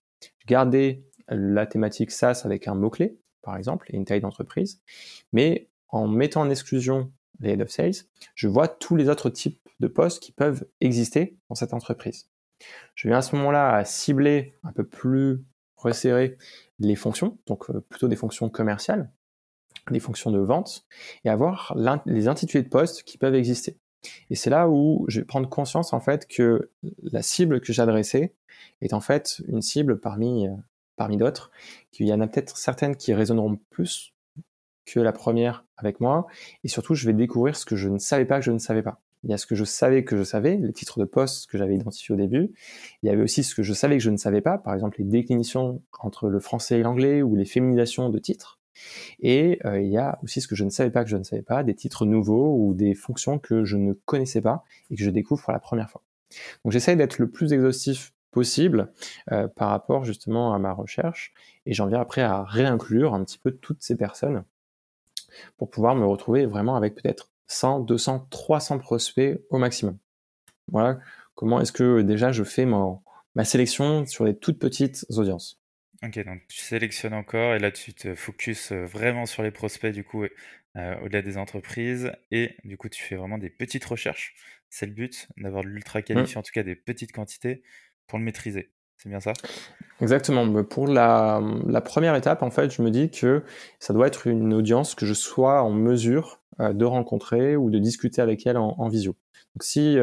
garder 0.48 1.06
la 1.28 1.66
thématique 1.66 2.12
SaaS 2.12 2.42
avec 2.44 2.68
un 2.68 2.76
mot-clé, 2.76 3.18
par 3.42 3.58
exemple, 3.58 3.88
et 3.92 3.96
une 3.96 4.06
taille 4.06 4.22
d'entreprise, 4.22 4.82
mais 5.32 5.70
en 5.90 6.08
mettant 6.08 6.42
en 6.42 6.50
exclusion 6.50 7.12
les 7.40 7.52
head 7.52 7.62
of 7.62 7.70
sales, 7.70 8.06
je 8.36 8.48
vois 8.48 8.68
tous 8.68 8.96
les 8.96 9.10
autres 9.10 9.30
types 9.30 9.60
de 9.80 9.88
postes 9.88 10.22
qui 10.22 10.32
peuvent 10.32 10.66
exister 10.82 11.38
dans 11.50 11.56
cette 11.56 11.74
entreprise. 11.74 12.30
Je 12.96 13.08
viens 13.08 13.18
à 13.18 13.22
ce 13.22 13.36
moment-là 13.36 13.76
à 13.76 13.86
cibler 13.86 14.56
un 14.64 14.72
peu 14.72 14.86
plus 14.86 15.44
resserré 15.76 16.38
les 16.80 16.96
fonctions, 16.96 17.38
donc 17.46 17.70
euh, 17.70 17.82
plutôt 17.90 18.08
des 18.08 18.16
fonctions 18.16 18.50
commerciales, 18.50 19.12
des 19.92 20.00
fonctions 20.00 20.32
de 20.32 20.40
vente, 20.40 20.86
et 21.26 21.30
avoir 21.30 21.76
les 22.06 22.28
intitulés 22.28 22.64
de 22.64 22.70
postes 22.70 23.04
qui 23.04 23.18
peuvent 23.18 23.36
exister. 23.36 23.78
Et 24.30 24.36
c'est 24.36 24.50
là 24.50 24.70
où 24.70 25.06
je 25.08 25.20
vais 25.20 25.26
prendre 25.26 25.50
conscience 25.50 25.94
en 25.94 26.00
fait 26.00 26.28
que 26.28 26.70
la 27.04 27.22
cible 27.22 27.62
que 27.62 27.74
j'adressais 27.74 28.34
est 28.82 28.94
en 28.94 29.02
fait 29.02 29.42
une 29.48 29.62
cible 29.62 30.00
parmi, 30.00 30.48
euh, 30.48 30.52
parmi 30.96 31.18
d'autres, 31.18 31.52
qu'il 31.92 32.08
y 32.08 32.14
en 32.14 32.22
a 32.22 32.28
peut-être 32.28 32.58
certaines 32.58 32.96
qui 32.96 33.14
résonneront 33.14 33.60
plus 33.70 34.14
que 34.86 35.00
la 35.00 35.14
première 35.14 35.66
avec 35.78 36.00
moi, 36.00 36.28
et 36.64 36.68
surtout 36.68 36.94
je 36.94 37.06
vais 37.06 37.14
découvrir 37.14 37.56
ce 37.56 37.66
que 37.66 37.76
je 37.76 37.90
ne 37.90 37.98
savais 37.98 38.26
pas 38.26 38.40
que 38.40 38.46
je 38.46 38.52
ne 38.52 38.60
savais 38.60 38.84
pas. 38.84 39.00
Il 39.24 39.30
y 39.30 39.34
a 39.34 39.38
ce 39.38 39.46
que 39.46 39.56
je 39.56 39.64
savais 39.64 40.04
que 40.04 40.18
je 40.18 40.24
savais, 40.24 40.58
les 40.58 40.74
titres 40.74 41.00
de 41.00 41.06
poste 41.06 41.50
que 41.50 41.58
j'avais 41.58 41.76
identifiés 41.76 42.14
au 42.14 42.18
début. 42.18 42.52
Il 43.02 43.08
y 43.08 43.10
avait 43.10 43.24
aussi 43.24 43.44
ce 43.44 43.56
que 43.56 43.64
je 43.64 43.72
savais 43.72 43.98
que 43.98 44.04
je 44.04 44.10
ne 44.10 44.18
savais 44.18 44.42
pas, 44.42 44.58
par 44.58 44.74
exemple 44.74 44.98
les 45.00 45.06
déclinaisons 45.06 45.82
entre 46.00 46.28
le 46.28 46.40
français 46.42 46.80
et 46.80 46.84
l'anglais 46.84 47.22
ou 47.22 47.36
les 47.36 47.46
féminisations 47.46 48.10
de 48.10 48.20
titres. 48.20 48.60
Et 49.20 49.60
euh, 49.66 49.82
il 49.82 49.90
y 49.90 49.98
a 49.98 50.20
aussi 50.24 50.42
ce 50.42 50.48
que 50.48 50.56
je 50.56 50.64
ne 50.64 50.70
savais 50.70 50.92
pas 50.92 51.04
que 51.04 51.10
je 51.10 51.18
ne 51.18 51.24
savais 51.24 51.42
pas, 51.42 51.64
des 51.64 51.76
titres 51.76 52.06
nouveaux 52.06 52.58
ou 52.58 52.74
des 52.74 52.94
fonctions 52.94 53.40
que 53.40 53.64
je 53.64 53.78
ne 53.78 53.94
connaissais 53.94 54.42
pas 54.42 54.64
et 54.90 54.96
que 54.96 55.04
je 55.04 55.10
découvre 55.10 55.44
pour 55.44 55.54
la 55.54 55.60
première 55.60 55.90
fois. 55.90 56.04
Donc 56.64 56.72
j'essaye 56.74 56.96
d'être 56.96 57.20
le 57.20 57.30
plus 57.30 57.54
exhaustif 57.54 58.14
possible 58.32 58.92
euh, 59.32 59.48
par 59.48 59.70
rapport 59.70 60.04
justement 60.04 60.54
à 60.54 60.60
ma 60.60 60.74
recherche 60.74 61.34
et 61.66 61.74
j'en 61.74 61.88
viens 61.88 62.02
après 62.02 62.22
à 62.22 62.44
réinclure 62.44 63.14
un 63.14 63.24
petit 63.24 63.38
peu 63.38 63.52
toutes 63.52 63.84
ces 63.84 63.96
personnes 63.96 64.44
pour 65.58 65.70
pouvoir 65.70 65.96
me 65.96 66.06
retrouver 66.06 66.46
vraiment 66.46 66.76
avec 66.76 66.96
peut-être 66.96 67.30
100, 67.48 67.82
200, 67.82 68.28
300 68.30 68.80
prospects 68.80 69.40
au 69.50 69.58
maximum. 69.58 69.98
Voilà 70.72 71.00
comment 71.36 71.62
est-ce 71.62 71.72
que 71.72 72.02
déjà 72.02 72.32
je 72.32 72.44
fais 72.44 72.66
ma 72.66 73.46
sélection 73.46 74.06
sur 74.06 74.26
des 74.26 74.36
toutes 74.36 74.60
petites 74.60 75.06
audiences. 75.10 75.63
Ok, 76.04 76.22
donc 76.26 76.42
tu 76.50 76.60
sélectionnes 76.60 77.14
encore 77.14 77.56
et 77.56 77.60
là 77.60 77.72
tu 77.72 77.94
te 77.94 78.14
focuses 78.14 78.74
euh, 78.74 78.86
vraiment 78.86 79.26
sur 79.26 79.42
les 79.42 79.52
prospects 79.52 79.94
du 79.94 80.04
coup 80.04 80.26
euh, 80.26 80.96
au-delà 81.02 81.22
des 81.22 81.38
entreprises 81.38 82.12
et 82.30 82.58
du 82.66 82.78
coup 82.78 82.90
tu 82.90 83.02
fais 83.02 83.16
vraiment 83.16 83.38
des 83.38 83.50
petites 83.50 83.86
recherches. 83.86 84.36
C'est 84.70 84.86
le 84.86 84.92
but 84.92 85.30
d'avoir 85.38 85.64
de 85.64 85.70
l'ultra 85.70 86.00
mmh. 86.00 86.04
qualifié, 86.04 86.38
en 86.38 86.42
tout 86.42 86.52
cas 86.52 86.64
des 86.64 86.76
petites 86.76 87.14
quantités 87.14 87.64
pour 88.08 88.20
le 88.20 88.26
maîtriser. 88.26 88.72
C'est 88.98 89.08
bien 89.08 89.22
ça? 89.22 89.32
Exactement. 90.02 90.64
Pour 90.64 90.88
la, 90.88 91.42
première 91.84 92.16
étape, 92.16 92.42
en 92.42 92.52
fait, 92.52 92.74
je 92.74 92.82
me 92.82 92.90
dis 92.90 93.10
que 93.10 93.44
ça 93.80 93.94
doit 93.94 94.08
être 94.08 94.28
une 94.28 94.54
audience 94.54 94.96
que 94.96 95.06
je 95.06 95.14
sois 95.14 95.62
en 95.62 95.72
mesure 95.72 96.42
euh, 96.60 96.74
de 96.74 96.86
rencontrer 96.86 97.56
ou 97.56 97.70
de 97.70 97.80
discuter 97.80 98.22
avec 98.22 98.46
elle 98.46 98.58
en, 98.58 98.88
visio. 98.90 99.16
Donc 99.56 99.64
si 99.64 99.98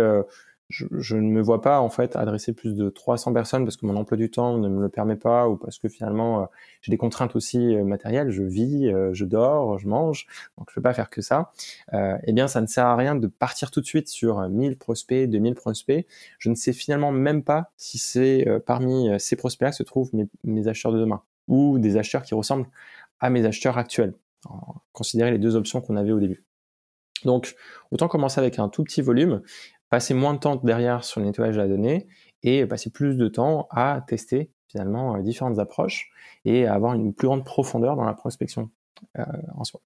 je, 0.70 1.16
ne 1.16 1.28
me 1.28 1.42
vois 1.42 1.60
pas 1.60 1.80
en 1.80 1.90
fait 1.90 2.14
adresser 2.16 2.52
plus 2.52 2.74
de 2.74 2.88
300 2.88 3.32
personnes 3.32 3.64
parce 3.64 3.76
que 3.76 3.84
mon 3.86 3.96
emploi 3.96 4.16
du 4.16 4.30
temps 4.30 4.56
ne 4.56 4.68
me 4.68 4.80
le 4.80 4.88
permet 4.88 5.16
pas 5.16 5.48
ou 5.48 5.56
parce 5.56 5.78
que 5.78 5.88
finalement 5.88 6.42
euh, 6.42 6.46
j'ai 6.80 6.90
des 6.90 6.96
contraintes 6.96 7.34
aussi 7.34 7.74
euh, 7.74 7.84
matérielles, 7.84 8.30
je 8.30 8.44
vis, 8.44 8.86
euh, 8.86 9.12
je 9.12 9.24
dors, 9.24 9.78
je 9.78 9.88
mange, 9.88 10.26
donc 10.56 10.68
je 10.70 10.74
peux 10.76 10.80
pas 10.80 10.94
faire 10.94 11.10
que 11.10 11.22
ça. 11.22 11.52
eh 11.92 12.32
bien, 12.32 12.46
ça 12.48 12.60
ne 12.60 12.66
sert 12.66 12.86
à 12.86 12.96
rien 12.96 13.14
de 13.16 13.26
partir 13.26 13.70
tout 13.70 13.80
de 13.80 13.86
suite 13.86 14.08
sur 14.08 14.48
1000 14.48 14.78
prospects, 14.78 15.28
2000 15.28 15.54
prospects. 15.54 16.06
Je 16.38 16.48
ne 16.48 16.54
sais 16.54 16.72
finalement 16.72 17.12
même 17.12 17.42
pas 17.42 17.72
si 17.76 17.98
c'est 17.98 18.46
parmi 18.66 19.10
ces 19.18 19.36
prospects-là 19.36 19.72
se 19.72 19.82
trouvent 19.82 20.14
mes, 20.14 20.28
mes 20.44 20.68
acheteurs 20.68 20.92
de 20.92 21.00
demain 21.00 21.22
ou 21.48 21.78
des 21.78 21.96
acheteurs 21.96 22.22
qui 22.22 22.34
ressemblent 22.34 22.68
à 23.18 23.30
mes 23.30 23.44
acheteurs 23.44 23.76
actuels. 23.76 24.14
considérer 24.92 25.32
les 25.32 25.38
deux 25.38 25.56
options 25.56 25.80
qu'on 25.80 25.96
avait 25.96 26.12
au 26.12 26.20
début. 26.20 26.44
Donc, 27.24 27.54
autant 27.90 28.08
commencer 28.08 28.40
avec 28.40 28.58
un 28.58 28.68
tout 28.68 28.84
petit 28.84 29.02
volume, 29.02 29.42
passer 29.90 30.14
moins 30.14 30.34
de 30.34 30.38
temps 30.38 30.56
derrière 30.56 31.04
sur 31.04 31.20
le 31.20 31.26
nettoyage 31.26 31.56
de 31.56 31.60
la 31.60 31.68
donnée 31.68 32.08
et 32.42 32.64
passer 32.66 32.90
plus 32.90 33.16
de 33.16 33.28
temps 33.28 33.66
à 33.70 34.02
tester 34.06 34.50
finalement 34.68 35.16
euh, 35.16 35.20
différentes 35.20 35.58
approches 35.58 36.10
et 36.44 36.66
à 36.66 36.74
avoir 36.74 36.94
une 36.94 37.12
plus 37.12 37.26
grande 37.26 37.44
profondeur 37.44 37.96
dans 37.96 38.04
la 38.04 38.14
prospection 38.14 38.70
en 39.56 39.64
soi. 39.64 39.80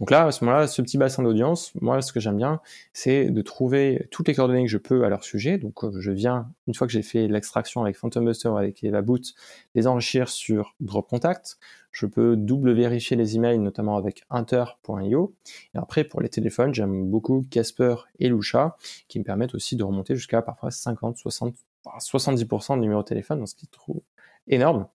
Donc 0.00 0.10
là, 0.10 0.26
à 0.26 0.32
ce 0.32 0.44
moment-là, 0.44 0.66
ce 0.66 0.82
petit 0.82 0.98
bassin 0.98 1.22
d'audience, 1.22 1.72
moi, 1.80 2.00
ce 2.02 2.12
que 2.12 2.20
j'aime 2.20 2.36
bien, 2.36 2.60
c'est 2.92 3.30
de 3.30 3.42
trouver 3.42 4.06
toutes 4.10 4.28
les 4.28 4.34
coordonnées 4.34 4.64
que 4.64 4.70
je 4.70 4.78
peux 4.78 5.04
à 5.04 5.08
leur 5.08 5.24
sujet. 5.24 5.58
Donc, 5.58 5.84
euh, 5.84 6.00
je 6.00 6.10
viens, 6.10 6.50
une 6.66 6.74
fois 6.74 6.86
que 6.86 6.92
j'ai 6.92 7.02
fait 7.02 7.26
l'extraction 7.26 7.82
avec 7.82 7.96
Phantom 7.96 8.24
Buster, 8.24 8.50
avec 8.56 8.82
Eva 8.84 9.02
Boot, 9.02 9.34
les 9.74 9.86
enrichir 9.86 10.28
sur 10.28 10.74
Drop 10.80 11.08
Contact. 11.08 11.58
Je 11.90 12.06
peux 12.06 12.36
double 12.36 12.72
vérifier 12.72 13.16
les 13.16 13.34
emails, 13.34 13.58
notamment 13.58 13.96
avec 13.96 14.22
Inter.io. 14.30 15.34
Et 15.74 15.78
après, 15.78 16.04
pour 16.04 16.20
les 16.20 16.28
téléphones, 16.28 16.72
j'aime 16.72 17.10
beaucoup 17.10 17.44
Casper 17.50 17.96
et 18.20 18.28
Lucha, 18.28 18.76
qui 19.08 19.18
me 19.18 19.24
permettent 19.24 19.54
aussi 19.54 19.74
de 19.74 19.82
remonter 19.82 20.14
jusqu'à 20.14 20.42
parfois 20.42 20.70
50, 20.70 21.16
60, 21.16 21.54
70% 21.98 22.76
de 22.76 22.80
numéro 22.80 23.02
de 23.02 23.06
téléphone, 23.06 23.44
ce 23.46 23.54
qui 23.54 23.66
trouve 23.66 24.00
énorme. 24.48 24.86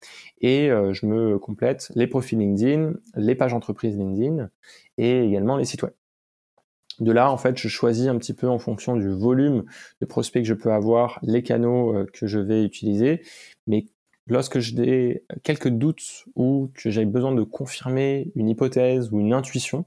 Et 0.42 0.70
euh, 0.70 0.94
je 0.94 1.06
me 1.06 1.40
complète 1.40 1.92
les 1.96 2.08
profils 2.08 2.38
LinkedIn, 2.38 2.94
les 3.16 3.36
pages 3.36 3.54
entreprises 3.54 3.98
LinkedIn 3.98 4.50
et 4.98 5.24
également 5.24 5.58
les 5.58 5.66
sites 5.66 5.84
web. 5.84 5.94
De 7.00 7.12
là, 7.12 7.32
en 7.32 7.38
fait, 7.38 7.58
je 7.58 7.68
choisis 7.68 8.08
un 8.08 8.18
petit 8.18 8.34
peu 8.34 8.48
en 8.48 8.60
fonction 8.60 8.96
du 8.96 9.10
volume 9.10 9.64
de 10.00 10.06
prospects 10.06 10.44
que 10.44 10.48
je 10.48 10.54
peux 10.54 10.72
avoir, 10.72 11.20
les 11.24 11.42
canaux 11.42 11.96
euh, 11.96 12.06
que 12.12 12.28
je 12.28 12.40
vais 12.40 12.64
utiliser. 12.64 13.22
Mais 13.66 13.86
lorsque 14.28 14.60
j'ai 14.60 15.26
quelques 15.44 15.70
doutes 15.70 16.26
ou 16.36 16.72
que 16.76 16.90
j'ai 16.92 17.06
besoin 17.06 17.34
de 17.34 17.44
confirmer 17.44 18.32
une 18.36 18.50
hypothèse 18.50 19.12
ou 19.12 19.20
une 19.20 19.34
intuition, 19.34 19.86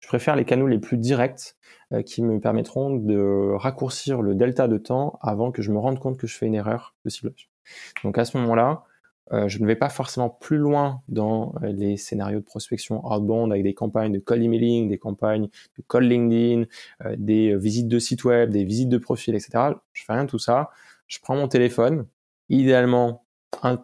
je 0.00 0.08
préfère 0.08 0.36
les 0.36 0.44
canaux 0.44 0.66
les 0.66 0.78
plus 0.78 0.98
directs 0.98 1.56
euh, 1.92 2.02
qui 2.02 2.22
me 2.22 2.40
permettront 2.40 2.96
de 2.96 3.52
raccourcir 3.54 4.20
le 4.20 4.34
delta 4.34 4.68
de 4.68 4.78
temps 4.78 5.18
avant 5.22 5.52
que 5.52 5.62
je 5.62 5.70
me 5.70 5.78
rende 5.78 5.98
compte 5.98 6.18
que 6.18 6.26
je 6.26 6.36
fais 6.36 6.46
une 6.46 6.54
erreur 6.54 6.94
de 7.04 7.10
ciblage. 7.10 7.53
Donc 8.02 8.18
à 8.18 8.24
ce 8.24 8.36
moment-là, 8.38 8.84
euh, 9.32 9.48
je 9.48 9.58
ne 9.58 9.66
vais 9.66 9.76
pas 9.76 9.88
forcément 9.88 10.28
plus 10.28 10.58
loin 10.58 11.02
dans 11.08 11.54
euh, 11.62 11.72
les 11.72 11.96
scénarios 11.96 12.40
de 12.40 12.44
prospection 12.44 13.04
outbound 13.10 13.50
avec 13.52 13.64
des 13.64 13.72
campagnes 13.72 14.12
de 14.12 14.18
call 14.18 14.42
emailing, 14.42 14.88
des 14.88 14.98
campagnes 14.98 15.48
de 15.78 15.84
call 15.88 16.04
LinkedIn, 16.04 16.64
euh, 17.04 17.16
des 17.18 17.56
visites 17.56 17.88
de 17.88 17.98
site 17.98 18.24
web, 18.24 18.50
des 18.50 18.64
visites 18.64 18.90
de 18.90 18.98
profil, 18.98 19.34
etc. 19.34 19.72
Je 19.92 20.04
fais 20.04 20.12
rien 20.12 20.24
de 20.24 20.30
tout 20.30 20.38
ça. 20.38 20.70
Je 21.06 21.18
prends 21.22 21.36
mon 21.36 21.48
téléphone, 21.48 22.06
idéalement 22.48 23.22
un 23.62 23.76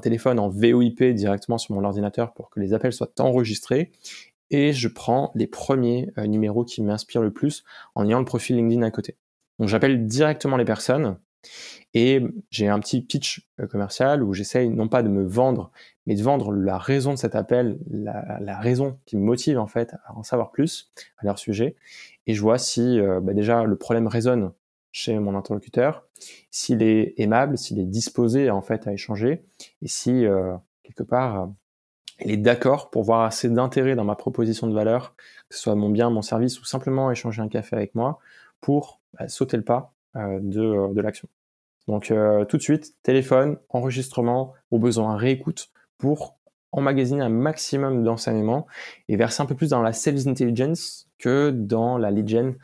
téléphone 0.00 0.38
en 0.38 0.50
VoIP 0.50 1.02
directement 1.02 1.56
sur 1.56 1.74
mon 1.74 1.82
ordinateur 1.84 2.34
pour 2.34 2.50
que 2.50 2.60
les 2.60 2.74
appels 2.74 2.92
soient 2.92 3.10
enregistrés 3.18 3.90
et 4.50 4.74
je 4.74 4.88
prends 4.88 5.32
les 5.34 5.46
premiers 5.46 6.12
numéros 6.18 6.64
qui 6.64 6.82
m'inspirent 6.82 7.22
le 7.22 7.32
plus 7.32 7.64
en 7.94 8.06
ayant 8.06 8.18
le 8.18 8.26
profil 8.26 8.56
LinkedIn 8.56 8.82
à 8.82 8.90
côté. 8.90 9.16
Donc 9.58 9.68
j'appelle 9.68 10.06
directement 10.06 10.58
les 10.58 10.66
personnes 10.66 11.16
et 11.94 12.22
j'ai 12.50 12.68
un 12.68 12.78
petit 12.78 13.00
pitch 13.00 13.48
euh, 13.60 13.66
commercial 13.66 14.22
où 14.22 14.34
j'essaye 14.34 14.68
non 14.68 14.88
pas 14.88 15.02
de 15.02 15.08
me 15.08 15.24
vendre, 15.24 15.70
mais 16.06 16.14
de 16.14 16.22
vendre 16.22 16.52
la 16.52 16.78
raison 16.78 17.12
de 17.12 17.18
cet 17.18 17.34
appel, 17.34 17.78
la, 17.90 18.58
raison 18.58 18.98
qui 19.06 19.16
me 19.16 19.22
motive 19.22 19.58
en 19.58 19.66
fait 19.66 19.94
à 20.06 20.14
en 20.14 20.22
savoir 20.22 20.50
plus 20.50 20.92
à 21.18 21.24
leur 21.24 21.38
sujet. 21.38 21.76
Et 22.26 22.34
je 22.34 22.40
vois 22.42 22.58
si 22.58 23.00
euh, 23.00 23.20
bah, 23.20 23.32
déjà 23.32 23.64
le 23.64 23.76
problème 23.76 24.06
résonne 24.06 24.52
chez 24.92 25.18
mon 25.18 25.34
interlocuteur, 25.34 26.06
s'il 26.50 26.82
est 26.82 27.14
aimable, 27.18 27.58
s'il 27.58 27.78
est 27.78 27.84
disposé 27.84 28.50
en 28.50 28.62
fait 28.62 28.86
à 28.86 28.92
échanger, 28.92 29.44
et 29.82 29.88
si 29.88 30.26
euh, 30.26 30.54
quelque 30.82 31.02
part 31.02 31.50
il 32.20 32.30
est 32.30 32.36
d'accord 32.38 32.90
pour 32.90 33.02
voir 33.02 33.22
assez 33.22 33.48
d'intérêt 33.48 33.94
dans 33.94 34.04
ma 34.04 34.16
proposition 34.16 34.66
de 34.66 34.74
valeur, 34.74 35.14
que 35.48 35.54
ce 35.56 35.62
soit 35.62 35.74
mon 35.74 35.90
bien, 35.90 36.10
mon 36.10 36.22
service 36.22 36.60
ou 36.60 36.64
simplement 36.64 37.10
échanger 37.10 37.42
un 37.42 37.48
café 37.48 37.76
avec 37.76 37.94
moi, 37.94 38.18
pour 38.60 39.00
bah, 39.18 39.28
sauter 39.28 39.56
le 39.56 39.64
pas 39.64 39.95
de, 40.16 40.94
de 40.94 41.00
l'action. 41.00 41.28
Donc 41.88 42.10
euh, 42.10 42.44
tout 42.44 42.56
de 42.56 42.62
suite, 42.62 42.94
téléphone, 43.02 43.58
enregistrement, 43.68 44.54
au 44.70 44.78
besoin 44.78 45.16
réécoute 45.16 45.70
pour 45.98 46.38
emmagasiner 46.72 47.22
un 47.22 47.28
maximum 47.28 48.02
d'enseignements 48.02 48.66
et 49.08 49.16
verser 49.16 49.42
un 49.42 49.46
peu 49.46 49.54
plus 49.54 49.70
dans 49.70 49.82
la 49.82 49.92
sales 49.92 50.28
intelligence 50.28 51.08
que 51.18 51.50
dans 51.50 51.96
la 51.96 52.10
lead 52.10 52.28
gen 52.28 52.56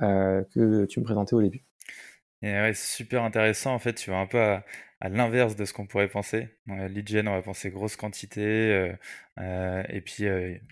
euh, 0.00 0.42
que 0.54 0.86
tu 0.86 1.00
me 1.00 1.04
présentais 1.04 1.34
au 1.34 1.42
début. 1.42 1.64
Et 2.40 2.72
super 2.72 3.24
intéressant. 3.24 3.74
En 3.74 3.80
fait, 3.80 3.94
tu 3.94 4.10
vas 4.10 4.18
un 4.18 4.26
peu 4.26 4.40
à, 4.40 4.62
l'inverse 5.08 5.56
de 5.56 5.64
ce 5.64 5.72
qu'on 5.72 5.86
pourrait 5.86 6.08
penser. 6.08 6.48
La 6.68 6.86
lead 6.86 7.08
gen, 7.08 7.26
on 7.26 7.32
va 7.32 7.42
penser 7.42 7.70
grosse 7.70 7.96
quantité 7.96 8.96
euh, 9.40 9.82
et 9.88 10.00
puis 10.00 10.24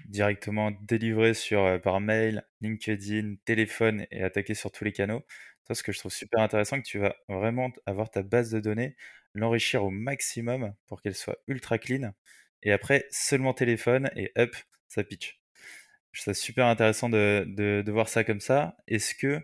directement 0.07 0.71
délivrer 0.83 1.35
sur 1.35 1.81
par 1.83 2.01
mail, 2.01 2.45
LinkedIn, 2.61 3.35
téléphone 3.45 4.07
et 4.13 4.23
attaquer 4.23 4.55
sur 4.55 4.71
tous 4.71 4.85
les 4.85 4.93
canaux 4.93 5.25
ce 5.75 5.83
que 5.83 5.93
je 5.93 5.99
trouve 5.99 6.13
super 6.13 6.41
intéressant, 6.41 6.81
que 6.81 6.87
tu 6.87 6.99
vas 6.99 7.17
vraiment 7.29 7.71
avoir 7.87 8.11
ta 8.11 8.23
base 8.23 8.51
de 8.51 8.61
données, 8.61 8.97
l'enrichir 9.35 9.85
au 9.85 9.91
maximum 9.91 10.75
pour 10.87 11.03
qu'elle 11.03 11.15
soit 11.15 11.39
ultra 11.49 11.79
clean. 11.79 12.13
Et 12.63 12.73
après, 12.73 13.07
seulement 13.11 13.55
téléphone 13.55 14.11
et 14.17 14.33
hop, 14.37 14.55
ça 14.89 15.05
pitch. 15.05 15.41
Je 16.13 16.23
trouve 16.23 16.35
ça 16.35 16.41
super 16.41 16.67
intéressant 16.67 17.09
de, 17.09 17.45
de, 17.47 17.93
voir 17.93 18.09
ça 18.09 18.25
comme 18.25 18.41
ça. 18.41 18.77
Est-ce 18.89 19.15
que 19.15 19.41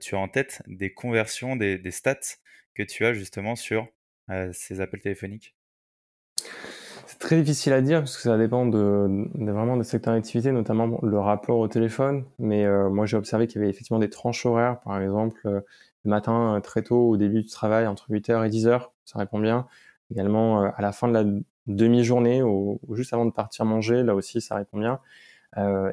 tu 0.00 0.14
as 0.14 0.18
en 0.18 0.28
tête 0.28 0.62
des 0.66 0.92
conversions, 0.92 1.56
des, 1.56 1.90
stats 1.90 2.18
que 2.74 2.82
tu 2.82 3.06
as 3.06 3.12
justement 3.14 3.56
sur 3.56 3.88
ces 4.52 4.80
appels 4.80 5.00
téléphoniques? 5.00 5.54
Très 7.22 7.36
difficile 7.36 7.72
à 7.72 7.80
dire 7.80 8.00
parce 8.00 8.16
que 8.16 8.22
ça 8.22 8.36
dépend 8.36 8.66
de, 8.66 9.28
vraiment 9.34 9.76
des 9.76 9.84
secteurs 9.84 10.14
d'activité, 10.14 10.52
notamment 10.52 10.98
le 11.02 11.18
rapport 11.18 11.58
au 11.58 11.68
téléphone. 11.68 12.24
Mais 12.38 12.64
euh, 12.64 12.90
moi, 12.90 13.06
j'ai 13.06 13.16
observé 13.16 13.46
qu'il 13.46 13.60
y 13.60 13.64
avait 13.64 13.70
effectivement 13.70 14.00
des 14.00 14.10
tranches 14.10 14.44
horaires, 14.44 14.80
par 14.80 15.00
exemple, 15.00 15.40
euh, 15.46 15.60
le 16.04 16.10
matin 16.10 16.56
euh, 16.56 16.60
très 16.60 16.82
tôt 16.82 17.10
au 17.10 17.16
début 17.16 17.42
du 17.42 17.48
travail, 17.48 17.86
entre 17.86 18.10
8h 18.10 18.46
et 18.46 18.50
10h, 18.50 18.88
ça 19.04 19.18
répond 19.18 19.38
bien. 19.38 19.66
Également 20.10 20.62
à 20.62 20.82
la 20.82 20.92
fin 20.92 21.08
de 21.08 21.14
la 21.14 21.24
demi-journée 21.66 22.42
ou, 22.42 22.80
juste 22.92 23.14
avant 23.14 23.24
de 23.24 23.30
partir 23.30 23.64
manger, 23.64 24.02
là 24.02 24.14
aussi, 24.14 24.40
ça 24.42 24.56
répond 24.56 24.78
bien. 24.78 25.00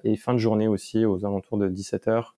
et 0.03 0.17
fin 0.17 0.33
de 0.33 0.39
journée 0.39 0.67
aussi, 0.67 1.05
aux 1.05 1.25
alentours 1.25 1.57
de 1.57 1.69
17h, 1.69 2.33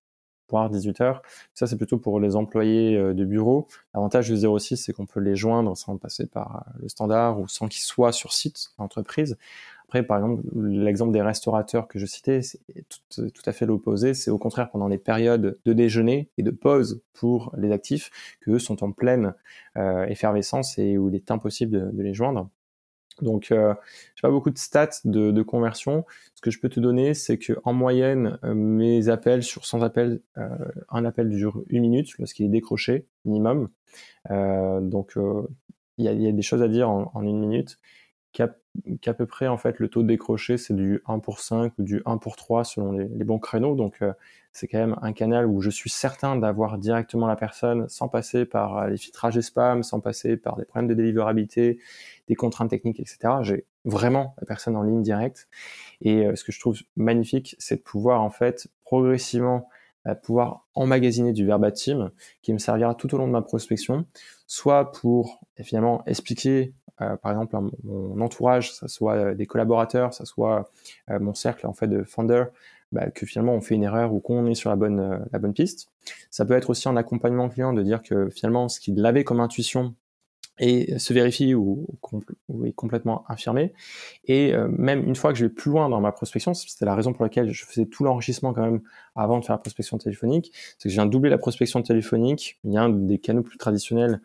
18 0.70 1.00
heures. 1.00 1.22
Ça, 1.54 1.66
c'est 1.66 1.76
plutôt 1.76 1.98
pour 1.98 2.20
les 2.20 2.36
employés 2.36 2.96
euh, 2.96 3.14
de 3.14 3.24
bureau. 3.24 3.66
L'avantage 3.94 4.30
du 4.30 4.36
06, 4.36 4.76
c'est 4.76 4.92
qu'on 4.92 5.06
peut 5.06 5.20
les 5.20 5.36
joindre 5.36 5.76
sans 5.76 5.96
passer 5.96 6.26
par 6.26 6.56
euh, 6.56 6.78
le 6.82 6.88
standard 6.88 7.40
ou 7.40 7.48
sans 7.48 7.68
qu'ils 7.68 7.82
soient 7.82 8.12
sur 8.12 8.32
site 8.32 8.70
d'entreprise. 8.78 9.36
Après, 9.84 10.02
par 10.02 10.16
exemple, 10.18 10.42
l'exemple 10.54 11.12
des 11.12 11.20
restaurateurs 11.20 11.86
que 11.86 11.98
je 11.98 12.06
citais, 12.06 12.40
c'est 12.40 12.60
tout, 12.88 13.42
à 13.44 13.52
fait 13.52 13.66
l'opposé. 13.66 14.14
C'est 14.14 14.30
au 14.30 14.38
contraire 14.38 14.70
pendant 14.70 14.88
les 14.88 14.96
périodes 14.96 15.58
de 15.66 15.72
déjeuner 15.74 16.30
et 16.38 16.42
de 16.42 16.50
pause 16.50 17.02
pour 17.12 17.52
les 17.58 17.72
actifs 17.72 18.10
qu'eux 18.40 18.58
sont 18.58 18.82
en 18.82 18.92
pleine 18.92 19.34
euh, 19.76 20.06
effervescence 20.06 20.78
et 20.78 20.96
où 20.96 21.10
il 21.10 21.14
est 21.14 21.30
impossible 21.30 21.94
de 21.94 22.02
les 22.02 22.14
joindre. 22.14 22.48
Donc, 23.20 23.52
euh, 23.52 23.74
j'ai 24.14 24.22
pas 24.22 24.30
beaucoup 24.30 24.50
de 24.50 24.58
stats 24.58 25.00
de, 25.04 25.42
conversion. 25.42 26.04
Ce 26.34 26.40
que 26.40 26.50
je 26.50 26.60
peux 26.60 26.68
te 26.68 26.80
donner, 26.80 27.14
c'est 27.14 27.38
que 27.38 27.54
en 27.64 27.72
moyenne, 27.72 28.38
euh, 28.44 28.54
mes 28.54 29.08
appels 29.08 29.42
sur 29.42 29.66
100 29.66 29.82
appels, 29.82 30.20
euh, 30.38 30.48
un 30.88 31.04
appel 31.04 31.28
dure 31.28 31.62
une 31.68 31.82
minute 31.82 32.16
lorsqu'il 32.18 32.46
est 32.46 32.50
décroché 32.50 33.06
minimum. 33.24 33.68
Donc, 34.30 35.14
il 35.98 36.04
y 36.04 36.28
a, 36.28 36.32
des 36.32 36.42
choses 36.42 36.62
à 36.62 36.68
dire 36.68 36.88
en 36.88 37.22
une 37.22 37.38
minute. 37.38 37.78
Qu'à 39.02 39.12
peu 39.12 39.26
près, 39.26 39.48
en 39.48 39.58
fait, 39.58 39.78
le 39.78 39.88
taux 39.88 40.02
décroché, 40.02 40.56
c'est 40.56 40.74
du 40.74 41.02
1 41.06 41.18
pour 41.18 41.40
5 41.40 41.72
ou 41.78 41.82
du 41.82 42.02
1 42.06 42.16
pour 42.18 42.36
3 42.36 42.64
selon 42.64 42.92
les, 42.92 43.24
bons 43.24 43.38
créneaux. 43.38 43.74
Donc, 43.74 44.02
c'est 44.52 44.66
quand 44.66 44.78
même 44.78 44.96
un 45.02 45.12
canal 45.12 45.46
où 45.46 45.60
je 45.60 45.68
suis 45.68 45.90
certain 45.90 46.36
d'avoir 46.36 46.78
directement 46.78 47.26
la 47.26 47.36
personne 47.36 47.88
sans 47.88 48.08
passer 48.08 48.46
par 48.46 48.86
les 48.86 48.96
filtrages 48.96 49.36
et 49.36 49.42
spam, 49.42 49.82
sans 49.82 50.00
passer 50.00 50.36
par 50.36 50.56
des 50.56 50.64
problèmes 50.64 50.88
de 50.88 50.94
délivrabilité, 50.94 51.78
des 52.28 52.34
contraintes 52.34 52.70
techniques, 52.70 53.00
etc. 53.00 53.18
J'ai 53.42 53.66
vraiment 53.84 54.34
la 54.40 54.46
personne 54.46 54.76
en 54.76 54.82
ligne 54.82 55.02
directe. 55.02 55.48
Et 56.00 56.26
euh, 56.26 56.36
ce 56.36 56.44
que 56.44 56.52
je 56.52 56.60
trouve 56.60 56.78
magnifique, 56.96 57.56
c'est 57.58 57.76
de 57.76 57.82
pouvoir 57.82 58.22
en 58.22 58.30
fait 58.30 58.68
progressivement 58.84 59.68
euh, 60.06 60.14
pouvoir 60.14 60.66
emmagasiner 60.74 61.32
du 61.32 61.46
verbatim 61.46 62.10
qui 62.42 62.52
me 62.52 62.58
servira 62.58 62.94
tout 62.94 63.14
au 63.14 63.18
long 63.18 63.26
de 63.26 63.32
ma 63.32 63.42
prospection, 63.42 64.06
soit 64.46 64.92
pour 64.92 65.40
finalement 65.62 66.04
expliquer 66.06 66.74
euh, 66.81 66.81
par 67.22 67.32
exemple 67.32 67.56
mon 67.84 68.20
entourage, 68.20 68.72
ça 68.72 68.88
soit 68.88 69.34
des 69.34 69.46
collaborateurs, 69.46 70.14
ça 70.14 70.24
soit 70.24 70.70
mon 71.08 71.34
cercle 71.34 71.66
en 71.66 71.72
fait 71.72 71.86
de 71.86 72.02
founder, 72.02 72.44
bah, 72.92 73.10
que 73.10 73.26
finalement 73.26 73.54
on 73.54 73.60
fait 73.60 73.74
une 73.74 73.84
erreur 73.84 74.12
ou 74.12 74.20
qu'on 74.20 74.46
est 74.46 74.54
sur 74.54 74.70
la 74.70 74.76
bonne 74.76 75.24
la 75.32 75.38
bonne 75.38 75.54
piste. 75.54 75.88
Ça 76.30 76.44
peut 76.44 76.54
être 76.54 76.70
aussi 76.70 76.88
en 76.88 76.96
accompagnement 76.96 77.48
client 77.48 77.72
de 77.72 77.82
dire 77.82 78.02
que 78.02 78.28
finalement 78.30 78.68
ce 78.68 78.80
qu'il 78.80 79.04
avait 79.04 79.24
comme 79.24 79.40
intuition 79.40 79.94
et 80.58 80.98
se 80.98 81.12
vérifie 81.12 81.54
ou, 81.54 81.86
est 82.64 82.72
complètement 82.72 83.24
infirmé. 83.28 83.72
Et 84.26 84.54
euh, 84.54 84.68
même 84.68 85.06
une 85.06 85.16
fois 85.16 85.32
que 85.32 85.38
je 85.38 85.46
vais 85.46 85.50
plus 85.50 85.70
loin 85.70 85.88
dans 85.88 86.00
ma 86.00 86.12
prospection, 86.12 86.52
c'était 86.54 86.84
la 86.84 86.94
raison 86.94 87.12
pour 87.12 87.24
laquelle 87.24 87.50
je 87.50 87.64
faisais 87.64 87.86
tout 87.86 88.04
l'enrichissement 88.04 88.52
quand 88.52 88.62
même 88.62 88.82
avant 89.16 89.38
de 89.38 89.44
faire 89.44 89.54
la 89.54 89.58
prospection 89.58 89.98
téléphonique, 89.98 90.52
c'est 90.78 90.84
que 90.84 90.90
je 90.90 90.94
viens 90.94 91.06
doubler 91.06 91.30
la 91.30 91.38
prospection 91.38 91.82
téléphonique. 91.82 92.58
Il 92.64 92.72
y 92.72 92.76
a 92.76 92.82
un 92.82 92.90
des 92.90 93.18
canaux 93.18 93.42
plus 93.42 93.58
traditionnels 93.58 94.20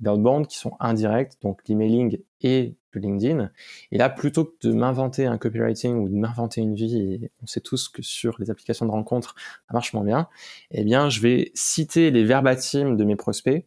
d'outbound 0.00 0.46
qui 0.46 0.58
sont 0.58 0.72
indirects, 0.80 1.32
donc 1.42 1.60
l'emailing 1.68 2.18
et 2.40 2.74
de 2.94 3.00
LinkedIn. 3.00 3.50
Et 3.90 3.98
là, 3.98 4.10
plutôt 4.10 4.44
que 4.44 4.68
de 4.68 4.72
m'inventer 4.72 5.26
un 5.26 5.38
copywriting 5.38 5.96
ou 5.96 6.08
de 6.08 6.14
m'inventer 6.14 6.60
une 6.60 6.74
vie, 6.74 6.98
et 6.98 7.30
on 7.42 7.46
sait 7.46 7.60
tous 7.60 7.88
que 7.88 8.02
sur 8.02 8.36
les 8.38 8.50
applications 8.50 8.86
de 8.86 8.90
rencontres, 8.90 9.34
ça 9.66 9.74
marche 9.74 9.92
moins 9.94 10.04
bien, 10.04 10.28
eh 10.70 10.84
bien, 10.84 11.08
je 11.08 11.20
vais 11.20 11.50
citer 11.54 12.10
les 12.10 12.24
verbatims 12.24 12.96
de 12.96 13.04
mes 13.04 13.16
prospects 13.16 13.66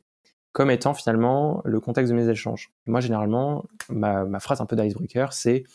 comme 0.52 0.72
étant 0.72 0.94
finalement 0.94 1.62
le 1.66 1.82
contexte 1.82 2.14
de 2.14 2.18
mes 2.18 2.30
échanges. 2.30 2.72
moi, 2.86 3.02
généralement, 3.02 3.66
ma, 3.90 4.40
phrase 4.40 4.62
un 4.62 4.66
peu 4.66 4.78
d'icebreaker, 4.78 5.34
c'est 5.34 5.66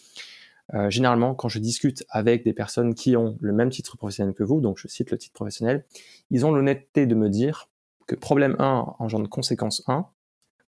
euh, 0.73 0.88
généralement, 0.88 1.35
quand 1.35 1.49
je 1.49 1.59
discute 1.59 2.04
avec 2.09 2.45
des 2.45 2.54
personnes 2.54 2.95
qui 2.95 3.14
ont 3.14 3.37
le 3.40 3.52
même 3.52 3.69
titre 3.69 3.99
professionnel 3.99 4.33
que 4.33 4.42
vous, 4.42 4.62
donc 4.62 4.78
je 4.78 4.88
cite 4.88 5.11
le 5.11 5.19
titre 5.19 5.35
professionnel, 5.35 5.85
ils 6.30 6.47
ont 6.47 6.52
l'honnêteté 6.52 7.04
de 7.04 7.14
me 7.14 7.28
dire 7.28 7.69
que 8.07 8.14
problème 8.14 8.57
1 8.59 8.95
engendre 8.99 9.28
conséquence 9.28 9.83
1, 9.87 10.07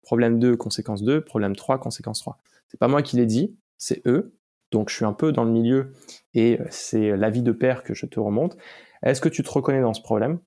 problème 0.03 0.39
2, 0.39 0.57
conséquence 0.57 1.03
2, 1.03 1.23
problème 1.25 1.57
3, 1.57 1.79
conséquence 1.79 2.21
3. 2.21 2.39
C'est 2.69 2.79
pas 2.79 2.89
moi 2.89 3.03
qui 3.03 3.17
l'ai 3.17 3.27
dit, 3.27 3.57
c'est 3.79 4.07
eux. 4.07 4.35
Donc 4.71 4.89
je 4.89 4.97
suis 4.97 5.05
un 5.05 5.13
peu 5.13 5.33
dans 5.33 5.45
le 5.45 5.51
milieu 5.51 5.93
et 6.35 6.59
c'est 6.71 7.17
l'avis 7.17 7.43
de 7.43 7.53
père 7.53 7.83
que 7.83 7.95
je 7.95 8.07
te 8.07 8.19
remonte. 8.19 8.57
Est-ce 9.03 9.21
que 9.21 9.29
tu 9.29 9.43
te 9.43 9.51
reconnais 9.51 9.83
dans 9.83 9.95
ce 9.95 10.01
problème? 10.01 10.41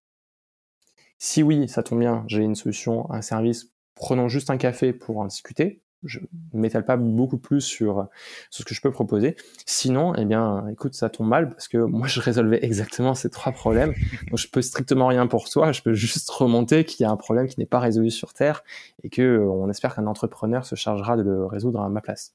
Si 1.20 1.44
oui, 1.44 1.68
ça 1.70 1.84
tombe 1.84 2.00
bien, 2.00 2.24
j'ai 2.28 2.42
une 2.42 2.56
solution, 2.56 3.10
un 3.12 3.22
service. 3.22 3.72
Prenons 3.94 4.28
juste 4.28 4.50
un 4.50 4.58
café 4.58 4.94
pour 4.94 5.20
en 5.20 5.26
discuter 5.26 5.82
je 6.06 6.20
m'étale 6.54 6.86
pas 6.86 6.98
beaucoup 6.98 7.38
plus 7.38 7.62
sur, 7.62 8.08
ce 8.50 8.64
que 8.64 8.74
je 8.74 8.82
peux 8.82 8.92
proposer. 8.92 9.36
Sinon, 9.66 10.14
eh 10.16 10.26
bien, 10.26 10.68
écoute, 10.72 10.94
ça 10.94 11.10
tombe 11.10 11.28
mal 11.28 11.50
parce 11.50 11.68
que 11.68 11.78
moi, 11.78 12.08
je 12.08 12.20
résolvais 12.20 12.64
exactement 12.64 13.16
ces 13.16 13.30
trois 13.30 13.52
problèmes. 13.52 13.94
Donc, 14.30 14.38
je 14.38 14.48
peux 14.48 14.62
strictement 14.62 15.08
rien 15.08 15.28
pour 15.28 15.50
toi. 15.50 15.72
Je 15.72 15.82
peux 15.82 15.94
juste 15.94 16.30
remonter 16.30 16.86
qu'il 16.86 17.04
y 17.04 17.08
a 17.08 17.12
un 17.12 17.18
problème 17.18 17.48
qui 17.48 17.60
n'est 17.60 17.66
pas 17.66 17.80
résolu 17.80 18.12
sur 18.12 18.34
Terre 18.34 18.64
et 19.04 19.10
que 19.10 19.22
euh, 19.22 19.50
on 19.50 19.70
espère 19.70 19.96
qu'un 19.96 20.08
entrepreneur 20.08 20.66
se 20.66 20.76
chargera 20.76 21.18
de 21.18 21.24
le 21.24 21.46
résoudre 21.46 21.82
à 21.82 21.90
ma 21.90 22.02
place. 22.02 22.34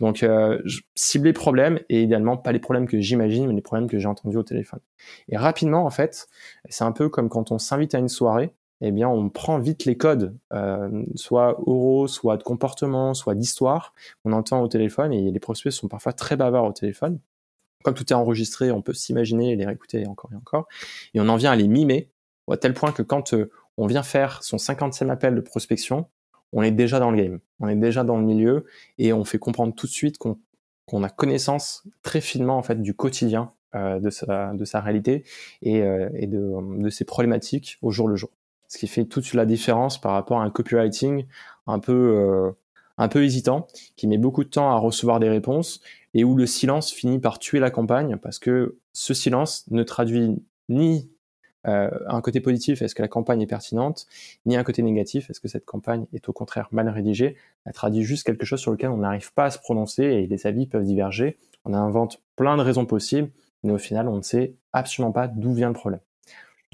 Donc, 0.00 0.22
euh, 0.22 0.60
cibler 0.94 1.32
problèmes 1.32 1.78
et 1.88 2.02
idéalement 2.02 2.36
pas 2.36 2.52
les 2.52 2.58
problèmes 2.58 2.86
que 2.86 3.00
j'imagine, 3.00 3.46
mais 3.46 3.54
les 3.54 3.62
problèmes 3.62 3.88
que 3.88 3.98
j'ai 3.98 4.08
entendus 4.08 4.36
au 4.36 4.42
téléphone. 4.42 4.80
Et 5.28 5.36
rapidement, 5.36 5.84
en 5.84 5.90
fait, 5.90 6.28
c'est 6.68 6.84
un 6.84 6.92
peu 6.92 7.08
comme 7.08 7.28
quand 7.28 7.52
on 7.52 7.58
s'invite 7.58 7.94
à 7.94 7.98
une 7.98 8.08
soirée 8.08 8.52
eh 8.86 8.92
bien, 8.92 9.08
on 9.08 9.30
prend 9.30 9.58
vite 9.58 9.86
les 9.86 9.96
codes, 9.96 10.36
euh, 10.52 11.04
soit 11.14 11.58
oraux, 11.66 12.06
soit 12.06 12.36
de 12.36 12.42
comportement, 12.42 13.14
soit 13.14 13.34
d'histoire, 13.34 13.94
on 14.26 14.32
entend 14.32 14.60
au 14.60 14.68
téléphone, 14.68 15.10
et 15.10 15.30
les 15.30 15.40
prospects 15.40 15.72
sont 15.72 15.88
parfois 15.88 16.12
très 16.12 16.36
bavards 16.36 16.66
au 16.66 16.72
téléphone. 16.72 17.18
Comme 17.82 17.94
tout 17.94 18.04
est 18.12 18.14
enregistré, 18.14 18.70
on 18.70 18.82
peut 18.82 18.92
s'imaginer 18.92 19.56
les 19.56 19.64
réécouter 19.64 20.06
encore 20.06 20.30
et 20.34 20.36
encore, 20.36 20.68
et 21.14 21.20
on 21.20 21.28
en 21.28 21.36
vient 21.36 21.52
à 21.52 21.56
les 21.56 21.66
mimer, 21.66 22.10
à 22.50 22.58
tel 22.58 22.74
point 22.74 22.92
que 22.92 23.02
quand 23.02 23.32
euh, 23.32 23.50
on 23.78 23.86
vient 23.86 24.02
faire 24.02 24.42
son 24.42 24.58
50e 24.58 25.08
appel 25.08 25.34
de 25.34 25.40
prospection, 25.40 26.06
on 26.52 26.62
est 26.62 26.70
déjà 26.70 27.00
dans 27.00 27.10
le 27.10 27.16
game, 27.16 27.40
on 27.60 27.68
est 27.68 27.76
déjà 27.76 28.04
dans 28.04 28.18
le 28.18 28.24
milieu, 28.24 28.66
et 28.98 29.14
on 29.14 29.24
fait 29.24 29.38
comprendre 29.38 29.74
tout 29.74 29.86
de 29.86 29.92
suite 29.92 30.18
qu'on 30.18 31.02
a 31.02 31.08
connaissance 31.08 31.84
très 32.02 32.20
finement 32.20 32.58
en 32.58 32.62
fait 32.62 32.82
du 32.82 32.92
quotidien 32.92 33.54
euh, 33.74 33.98
de, 33.98 34.10
sa, 34.10 34.80
réalité 34.80 35.24
et, 35.62 35.80
de 35.80 36.90
ses 36.90 37.06
problématiques 37.06 37.78
au 37.80 37.90
jour 37.90 38.08
le 38.08 38.16
jour 38.16 38.30
ce 38.68 38.78
qui 38.78 38.86
fait 38.86 39.04
toute 39.04 39.32
la 39.34 39.46
différence 39.46 40.00
par 40.00 40.12
rapport 40.12 40.40
à 40.40 40.44
un 40.44 40.50
copywriting 40.50 41.26
un 41.66 41.78
peu 41.78 41.92
euh, 41.92 42.50
un 42.98 43.08
peu 43.08 43.24
hésitant, 43.24 43.66
qui 43.96 44.06
met 44.06 44.18
beaucoup 44.18 44.44
de 44.44 44.48
temps 44.48 44.70
à 44.70 44.76
recevoir 44.76 45.20
des 45.20 45.28
réponses 45.28 45.80
et 46.14 46.24
où 46.24 46.36
le 46.36 46.46
silence 46.46 46.92
finit 46.92 47.18
par 47.18 47.38
tuer 47.38 47.58
la 47.58 47.70
campagne 47.70 48.16
parce 48.18 48.38
que 48.38 48.78
ce 48.92 49.14
silence 49.14 49.64
ne 49.70 49.82
traduit 49.82 50.42
ni 50.68 51.10
euh, 51.66 51.90
un 52.08 52.20
côté 52.20 52.40
positif, 52.40 52.82
est-ce 52.82 52.94
que 52.94 53.02
la 53.02 53.08
campagne 53.08 53.40
est 53.40 53.46
pertinente, 53.46 54.06
ni 54.44 54.56
un 54.56 54.62
côté 54.64 54.82
négatif, 54.82 55.30
est-ce 55.30 55.40
que 55.40 55.48
cette 55.48 55.64
campagne 55.64 56.06
est 56.12 56.28
au 56.28 56.32
contraire 56.32 56.68
mal 56.72 56.88
rédigée. 56.88 57.36
Elle 57.64 57.72
traduit 57.72 58.02
juste 58.02 58.24
quelque 58.24 58.44
chose 58.44 58.60
sur 58.60 58.70
lequel 58.70 58.90
on 58.90 58.98
n'arrive 58.98 59.32
pas 59.32 59.46
à 59.46 59.50
se 59.50 59.58
prononcer 59.58 60.04
et 60.04 60.26
les 60.26 60.46
avis 60.46 60.66
peuvent 60.66 60.84
diverger. 60.84 61.38
On 61.64 61.72
invente 61.72 62.20
plein 62.36 62.56
de 62.56 62.62
raisons 62.62 62.84
possibles, 62.84 63.30
mais 63.62 63.72
au 63.72 63.78
final, 63.78 64.08
on 64.08 64.18
ne 64.18 64.22
sait 64.22 64.54
absolument 64.72 65.12
pas 65.12 65.26
d'où 65.26 65.54
vient 65.54 65.68
le 65.68 65.74
problème. 65.74 66.00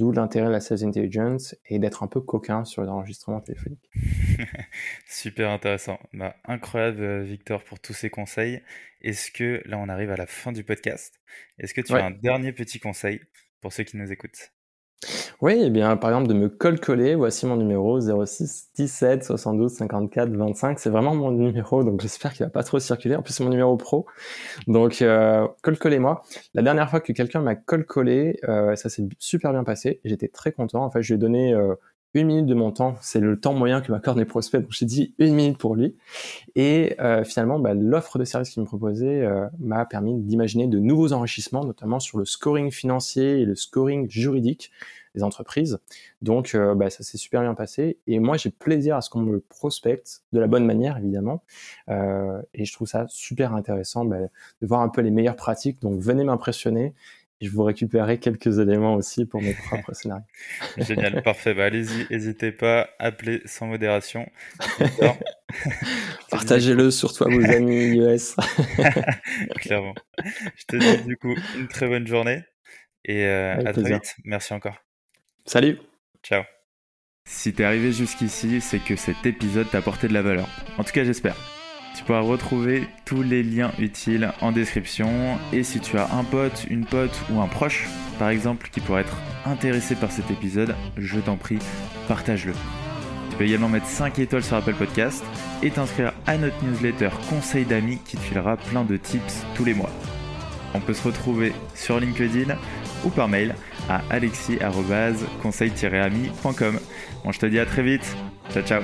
D'où 0.00 0.12
l'intérêt 0.12 0.46
de 0.46 0.52
la 0.52 0.60
sales 0.60 0.82
intelligence 0.84 1.54
et 1.66 1.78
d'être 1.78 2.02
un 2.02 2.06
peu 2.06 2.22
coquin 2.22 2.64
sur 2.64 2.80
les 2.80 2.88
enregistrements 2.88 3.42
téléphoniques. 3.42 3.90
Super 5.06 5.50
intéressant. 5.50 5.98
Bah, 6.14 6.36
incroyable, 6.46 7.02
euh, 7.02 7.22
Victor, 7.22 7.62
pour 7.62 7.80
tous 7.80 7.92
ces 7.92 8.08
conseils. 8.08 8.62
Est-ce 9.02 9.30
que 9.30 9.60
là, 9.66 9.76
on 9.76 9.90
arrive 9.90 10.10
à 10.10 10.16
la 10.16 10.24
fin 10.24 10.52
du 10.52 10.64
podcast 10.64 11.20
Est-ce 11.58 11.74
que 11.74 11.82
tu 11.82 11.92
as 11.92 12.02
un 12.02 12.12
dernier 12.12 12.54
petit 12.54 12.80
conseil 12.80 13.20
pour 13.60 13.74
ceux 13.74 13.84
qui 13.84 13.98
nous 13.98 14.10
écoutent? 14.10 14.54
Oui, 15.40 15.58
eh 15.64 15.70
bien, 15.70 15.96
par 15.96 16.10
exemple, 16.10 16.28
de 16.28 16.34
me 16.34 16.48
coller. 16.48 17.14
Voici 17.14 17.46
mon 17.46 17.56
numéro 17.56 17.98
06 18.00 18.70
17 18.74 19.24
72 19.24 19.72
54 19.72 20.30
25. 20.30 20.78
C'est 20.78 20.90
vraiment 20.90 21.14
mon 21.14 21.30
numéro, 21.30 21.82
donc 21.84 22.00
j'espère 22.00 22.32
qu'il 22.34 22.44
va 22.44 22.50
pas 22.50 22.62
trop 22.62 22.78
circuler. 22.78 23.16
En 23.16 23.22
plus, 23.22 23.32
c'est 23.32 23.44
mon 23.44 23.50
numéro 23.50 23.76
pro. 23.76 24.06
Donc, 24.66 25.00
euh, 25.02 25.46
moi 25.98 26.22
La 26.54 26.62
dernière 26.62 26.90
fois 26.90 27.00
que 27.00 27.12
quelqu'un 27.12 27.40
m'a 27.40 27.54
collé, 27.54 28.38
euh, 28.48 28.76
ça 28.76 28.88
s'est 28.90 29.08
super 29.18 29.52
bien 29.52 29.64
passé. 29.64 30.00
J'étais 30.04 30.28
très 30.28 30.52
content. 30.52 30.84
En 30.84 30.90
fait, 30.90 31.02
je 31.02 31.14
lui 31.14 31.18
ai 31.18 31.18
donné 31.18 31.54
euh, 31.54 31.74
une 32.14 32.26
minute 32.26 32.46
de 32.46 32.54
mon 32.54 32.72
temps. 32.72 32.96
C'est 33.00 33.20
le 33.20 33.38
temps 33.38 33.54
moyen 33.54 33.80
que 33.80 33.92
m'accordent 33.92 34.18
mes 34.18 34.24
prospects. 34.24 34.60
Donc, 34.60 34.72
j'ai 34.72 34.86
dit 34.86 35.14
une 35.18 35.34
minute 35.34 35.58
pour 35.58 35.76
lui. 35.76 35.96
Et 36.56 36.96
euh, 37.00 37.24
finalement, 37.24 37.58
bah, 37.58 37.74
l'offre 37.74 38.18
de 38.18 38.24
service 38.24 38.50
qu'il 38.50 38.62
me 38.62 38.66
proposait 38.66 39.22
euh, 39.22 39.46
m'a 39.58 39.84
permis 39.84 40.18
d'imaginer 40.18 40.66
de 40.66 40.78
nouveaux 40.78 41.12
enrichissements, 41.12 41.64
notamment 41.64 42.00
sur 42.00 42.18
le 42.18 42.24
scoring 42.24 42.70
financier 42.70 43.40
et 43.40 43.44
le 43.44 43.54
scoring 43.54 44.10
juridique 44.10 44.70
des 45.14 45.22
entreprises. 45.22 45.78
Donc, 46.22 46.54
euh, 46.54 46.74
bah, 46.74 46.90
ça 46.90 47.02
s'est 47.02 47.18
super 47.18 47.40
bien 47.42 47.54
passé. 47.54 47.98
Et 48.06 48.18
moi, 48.18 48.36
j'ai 48.36 48.50
plaisir 48.50 48.96
à 48.96 49.00
ce 49.00 49.10
qu'on 49.10 49.20
me 49.20 49.40
prospecte 49.40 50.22
de 50.32 50.40
la 50.40 50.46
bonne 50.46 50.64
manière, 50.64 50.98
évidemment. 50.98 51.42
Euh, 51.88 52.40
et 52.54 52.64
je 52.64 52.72
trouve 52.72 52.88
ça 52.88 53.06
super 53.08 53.54
intéressant 53.54 54.04
bah, 54.04 54.18
de 54.20 54.66
voir 54.66 54.80
un 54.80 54.88
peu 54.88 55.00
les 55.00 55.10
meilleures 55.10 55.36
pratiques. 55.36 55.80
Donc, 55.80 56.00
venez 56.00 56.24
m'impressionner. 56.24 56.94
Et 57.40 57.46
je 57.46 57.52
vous 57.52 57.62
récupérerai 57.62 58.18
quelques 58.18 58.58
éléments 58.58 58.94
aussi 58.94 59.24
pour 59.24 59.40
mes 59.40 59.54
propres 59.66 59.94
scénarios. 59.94 60.24
Génial, 60.76 61.22
parfait. 61.22 61.54
Bah, 61.54 61.64
allez-y, 61.64 62.06
n'hésitez 62.10 62.52
pas, 62.52 62.90
appelez 62.98 63.40
sans 63.46 63.66
modération. 63.66 64.30
Partagez-le 66.30 66.90
sur 66.90 67.12
toi, 67.12 67.28
vos 67.30 67.44
amis 67.44 67.96
US. 67.96 68.36
Clairement. 69.56 69.94
Je 70.56 70.64
te 70.66 70.76
dis 70.76 71.04
du 71.04 71.16
coup 71.16 71.34
une 71.56 71.68
très 71.68 71.88
bonne 71.88 72.06
journée 72.06 72.44
et 73.04 73.24
euh, 73.24 73.56
à 73.64 73.72
très 73.72 73.94
vite. 73.94 74.16
Merci 74.24 74.52
encore. 74.52 74.76
Salut. 75.46 75.78
Ciao. 76.22 76.42
Si 77.24 77.52
t'es 77.52 77.64
arrivé 77.64 77.92
jusqu'ici, 77.92 78.60
c'est 78.60 78.78
que 78.78 78.96
cet 78.96 79.24
épisode 79.24 79.70
t'a 79.70 79.78
apporté 79.78 80.08
de 80.08 80.14
la 80.14 80.22
valeur. 80.22 80.48
En 80.78 80.84
tout 80.84 80.92
cas, 80.92 81.04
j'espère. 81.04 81.59
Tu 81.94 82.04
pourras 82.04 82.20
retrouver 82.20 82.86
tous 83.04 83.22
les 83.22 83.42
liens 83.42 83.72
utiles 83.78 84.32
en 84.40 84.52
description. 84.52 85.38
Et 85.52 85.64
si 85.64 85.80
tu 85.80 85.98
as 85.98 86.12
un 86.14 86.24
pote, 86.24 86.66
une 86.70 86.84
pote 86.84 87.18
ou 87.30 87.40
un 87.40 87.46
proche, 87.46 87.88
par 88.18 88.30
exemple, 88.30 88.68
qui 88.72 88.80
pourrait 88.80 89.02
être 89.02 89.16
intéressé 89.44 89.94
par 89.94 90.10
cet 90.10 90.30
épisode, 90.30 90.74
je 90.96 91.20
t'en 91.20 91.36
prie, 91.36 91.58
partage-le. 92.08 92.52
Tu 93.30 93.36
peux 93.36 93.44
également 93.44 93.68
mettre 93.68 93.86
5 93.86 94.18
étoiles 94.18 94.44
sur 94.44 94.56
Apple 94.56 94.74
Podcast 94.74 95.24
et 95.62 95.70
t'inscrire 95.70 96.12
à 96.26 96.36
notre 96.36 96.62
newsletter 96.64 97.10
Conseil 97.28 97.64
d'amis 97.64 97.98
qui 98.04 98.16
te 98.16 98.22
filera 98.22 98.56
plein 98.56 98.84
de 98.84 98.96
tips 98.96 99.44
tous 99.54 99.64
les 99.64 99.74
mois. 99.74 99.90
On 100.74 100.80
peut 100.80 100.94
se 100.94 101.02
retrouver 101.02 101.52
sur 101.74 101.98
LinkedIn 101.98 102.56
ou 103.04 103.10
par 103.10 103.28
mail 103.28 103.54
à 103.88 104.02
alexis-conseil-ami.com. 104.10 106.78
Bon, 107.24 107.32
je 107.32 107.38
te 107.38 107.46
dis 107.46 107.58
à 107.58 107.64
très 107.66 107.82
vite. 107.82 108.16
Ciao, 108.52 108.62
ciao. 108.62 108.82